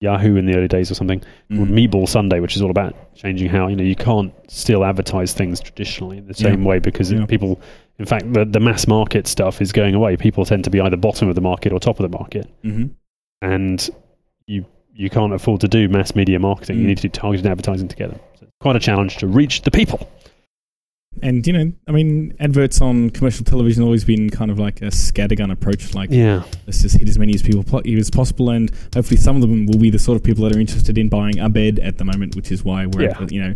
Yahoo 0.00 0.36
in 0.36 0.46
the 0.46 0.56
early 0.56 0.68
days 0.68 0.90
or 0.90 0.94
something. 0.94 1.20
Called 1.54 1.68
Mhm. 1.68 1.88
Meatball 1.90 2.08
Sundae, 2.08 2.40
which 2.40 2.54
is 2.56 2.62
all 2.62 2.70
about 2.70 2.94
changing 3.14 3.48
how 3.48 3.66
you 3.68 3.76
know 3.76 3.82
you 3.84 3.96
can't 3.96 4.32
still 4.50 4.84
advertise 4.84 5.32
things 5.32 5.60
traditionally 5.60 6.18
in 6.18 6.26
the 6.26 6.34
Yeah. 6.38 6.50
same 6.50 6.64
way 6.64 6.78
because 6.78 7.10
Yeah. 7.12 7.26
people. 7.26 7.60
In 7.98 8.06
fact, 8.06 8.32
the, 8.32 8.44
the 8.46 8.60
mass 8.60 8.86
market 8.86 9.26
stuff 9.26 9.60
is 9.60 9.72
going 9.72 9.94
away. 9.94 10.16
People 10.16 10.46
tend 10.46 10.64
to 10.64 10.70
be 10.70 10.80
either 10.80 10.96
bottom 10.96 11.28
of 11.28 11.34
the 11.34 11.42
market 11.42 11.70
or 11.72 11.78
top 11.80 12.00
of 12.00 12.10
the 12.10 12.16
market. 12.16 12.46
Mhm. 12.64 12.90
and 13.42 13.88
you 14.46 14.64
you 14.94 15.08
can't 15.08 15.32
afford 15.32 15.60
to 15.62 15.68
do 15.68 15.88
mass 15.88 16.14
media 16.14 16.38
marketing. 16.38 16.76
You 16.76 16.84
Mm. 16.84 16.88
need 16.88 16.96
to 16.98 17.02
do 17.02 17.08
targeted 17.08 17.46
advertising 17.46 17.88
together. 17.88 18.16
So 18.38 18.42
it's 18.42 18.52
quite 18.60 18.76
a 18.76 18.80
challenge 18.80 19.16
to 19.18 19.26
reach 19.26 19.62
the 19.62 19.70
people. 19.70 20.06
And 21.22 21.44
you 21.46 21.52
know, 21.52 21.72
I 21.88 21.92
mean, 21.92 22.34
adverts 22.40 22.80
on 22.80 23.10
commercial 23.10 23.44
television 23.44 23.82
always 23.82 24.04
been 24.04 24.30
kind 24.30 24.50
of 24.50 24.58
like 24.58 24.80
a 24.80 24.86
scattergun 24.86 25.50
approach. 25.50 25.92
Like, 25.92 26.10
Yeah, 26.10 26.44
let's 26.66 26.80
just 26.82 26.96
hit 26.96 27.08
as 27.08 27.18
many 27.18 27.34
as 27.34 27.42
people 27.42 27.64
as 27.98 28.10
possible, 28.10 28.50
and 28.50 28.70
hopefully, 28.94 29.16
some 29.16 29.34
of 29.36 29.42
them 29.42 29.66
will 29.66 29.78
be 29.78 29.90
the 29.90 29.98
sort 29.98 30.16
of 30.16 30.22
people 30.24 30.44
that 30.44 30.56
are 30.56 30.60
interested 30.60 30.96
in 30.96 31.08
buying 31.08 31.38
a 31.40 31.48
bed 31.48 31.78
at 31.80 31.98
the 31.98 32.04
moment, 32.04 32.36
which 32.36 32.50
is 32.52 32.64
why 32.64 32.86
we're, 32.86 33.02
Yeah. 33.10 33.26
you 33.28 33.42
know. 33.42 33.54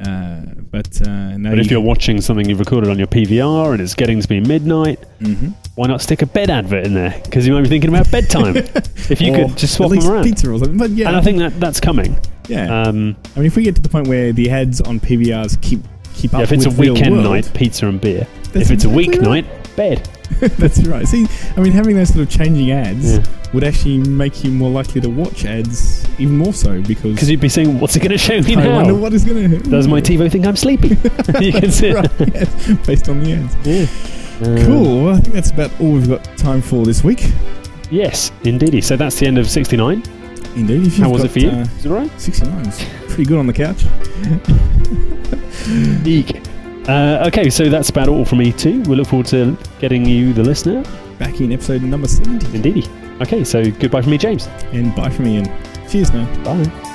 Uh, 0.00 0.40
but 0.70 1.00
uh, 1.06 1.36
but 1.38 1.58
if 1.60 1.70
you're 1.70 1.80
watching 1.80 2.20
something 2.20 2.48
you've 2.48 2.58
recorded 2.58 2.90
on 2.90 2.98
your 2.98 3.06
PVR 3.06 3.72
and 3.72 3.80
it's 3.80 3.94
getting 3.94 4.20
to 4.20 4.26
be 4.28 4.40
midnight, 4.40 4.98
hmm 5.20 5.48
why 5.74 5.86
not 5.86 6.02
stick 6.02 6.20
a 6.22 6.26
bed 6.26 6.50
advert 6.50 6.84
in 6.86 6.92
there? 6.94 7.18
Because 7.24 7.46
you 7.46 7.52
might 7.54 7.62
be 7.62 7.68
thinking 7.68 7.88
about 7.88 8.10
bedtime. 8.10 8.56
if 9.08 9.20
you 9.22 9.32
could 9.32 9.56
just 9.56 9.74
swap 9.74 9.90
them 9.90 10.06
around. 10.06 10.24
pizza 10.24 10.50
or 10.50 10.58
something. 10.58 10.76
But 10.76 10.90
yeah, 10.90 11.08
And 11.08 11.16
I 11.16 11.20
think 11.22 11.38
that 11.38 11.58
that's 11.58 11.80
coming. 11.80 12.16
yeah. 12.46 12.82
Um, 12.82 13.16
I 13.34 13.38
mean, 13.38 13.46
if 13.46 13.56
we 13.56 13.62
get 13.62 13.74
to 13.76 13.80
the 13.80 13.88
point 13.88 14.06
where 14.06 14.32
the 14.34 14.50
ads 14.50 14.80
on 14.82 15.00
PVRs 15.00 15.60
keep 15.62 15.80
keep 16.14 16.32
up 16.34 16.38
yeah, 16.38 16.44
if 16.44 16.52
it's 16.52 16.66
a 16.66 16.70
weekend 16.70 17.22
night, 17.22 17.50
pizza 17.54 17.86
and 17.86 18.00
beer. 18.00 18.26
that's 18.52 18.66
if 18.66 18.70
it's 18.70 18.84
a 18.84 18.88
exactly 18.98 19.26
right. 19.28 19.44
weeknight, 19.44 19.76
bed. 19.76 20.08
That's 20.58 20.82
right. 20.86 21.06
See, 21.06 21.26
I 21.56 21.60
mean, 21.60 21.72
having 21.72 21.94
those 21.94 22.08
sort 22.08 22.20
of 22.22 22.30
changing 22.30 22.70
ads 22.72 23.16
Yeah. 23.18 23.24
would 23.52 23.62
actually 23.64 23.98
make 23.98 24.42
you 24.42 24.50
more 24.50 24.70
likely 24.70 25.00
to 25.02 25.08
watch 25.10 25.44
ads 25.44 26.04
even 26.18 26.38
more 26.38 26.54
so 26.54 26.80
because 26.80 27.12
Because 27.14 27.30
you'd 27.30 27.38
be 27.38 27.50
saying, 27.50 27.78
what's 27.78 27.94
it 27.96 28.00
going 28.00 28.12
to 28.12 28.18
show 28.18 28.40
me 28.40 28.56
I 28.56 28.64
now? 28.64 28.76
wonder 28.76 28.94
what 28.94 29.12
is 29.12 29.24
going 29.24 29.50
to. 29.50 29.58
Does 29.58 29.86
my 29.86 30.00
TiVo 30.08 30.32
think 30.32 30.46
I'm 30.46 30.56
sleepy? 30.56 30.88
you 31.44 31.52
can 31.52 31.70
see 31.70 31.92
right, 31.92 32.10
yes, 32.34 32.72
based 32.86 33.08
on 33.10 33.20
the 33.20 33.34
ads. 33.34 33.56
Yeah. 33.66 34.46
Um, 34.48 34.66
Cool. 34.66 35.04
Well, 35.04 35.14
I 35.16 35.20
think 35.20 35.34
that's 35.34 35.50
about 35.50 35.70
all 35.80 35.92
we've 35.92 36.08
got 36.08 36.24
time 36.38 36.62
for 36.62 36.84
this 36.86 37.04
week. 37.04 37.30
Yes, 37.90 38.32
indeedy. 38.42 38.80
So 38.80 38.96
that's 38.96 39.20
the 39.20 39.26
end 39.26 39.36
of 39.38 39.48
69. 39.48 40.02
Indeed. 40.56 40.86
If 40.86 40.96
How 40.96 41.10
was 41.10 41.24
it 41.24 41.30
for 41.30 41.38
you? 41.40 41.50
Uh, 41.50 41.66
Is 41.78 41.84
it 41.86 41.90
right? 41.90 42.20
69 42.20 42.72
pretty 43.08 43.24
good 43.24 43.38
on 43.38 43.46
the 43.46 43.52
couch. 43.52 43.84
Uh, 46.88 47.24
okay, 47.28 47.48
so 47.48 47.68
that's 47.68 47.90
about 47.90 48.08
all 48.08 48.24
from 48.24 48.38
me 48.38 48.52
too. 48.52 48.82
We 48.82 48.96
look 48.96 49.08
forward 49.08 49.26
to 49.28 49.56
getting 49.78 50.04
you 50.04 50.32
the 50.32 50.42
listener. 50.42 50.82
Back 51.18 51.40
in 51.40 51.52
episode 51.52 51.82
number 51.82 52.08
70. 52.08 52.54
Indeed. 52.56 52.88
Okay, 53.20 53.44
so 53.44 53.70
goodbye 53.70 54.02
from 54.02 54.10
me, 54.10 54.18
James. 54.18 54.46
And 54.72 54.94
bye 54.94 55.10
from 55.10 55.26
Ian. 55.26 55.46
Cheers 55.88 56.12
now. 56.12 56.24
Bye. 56.44 56.91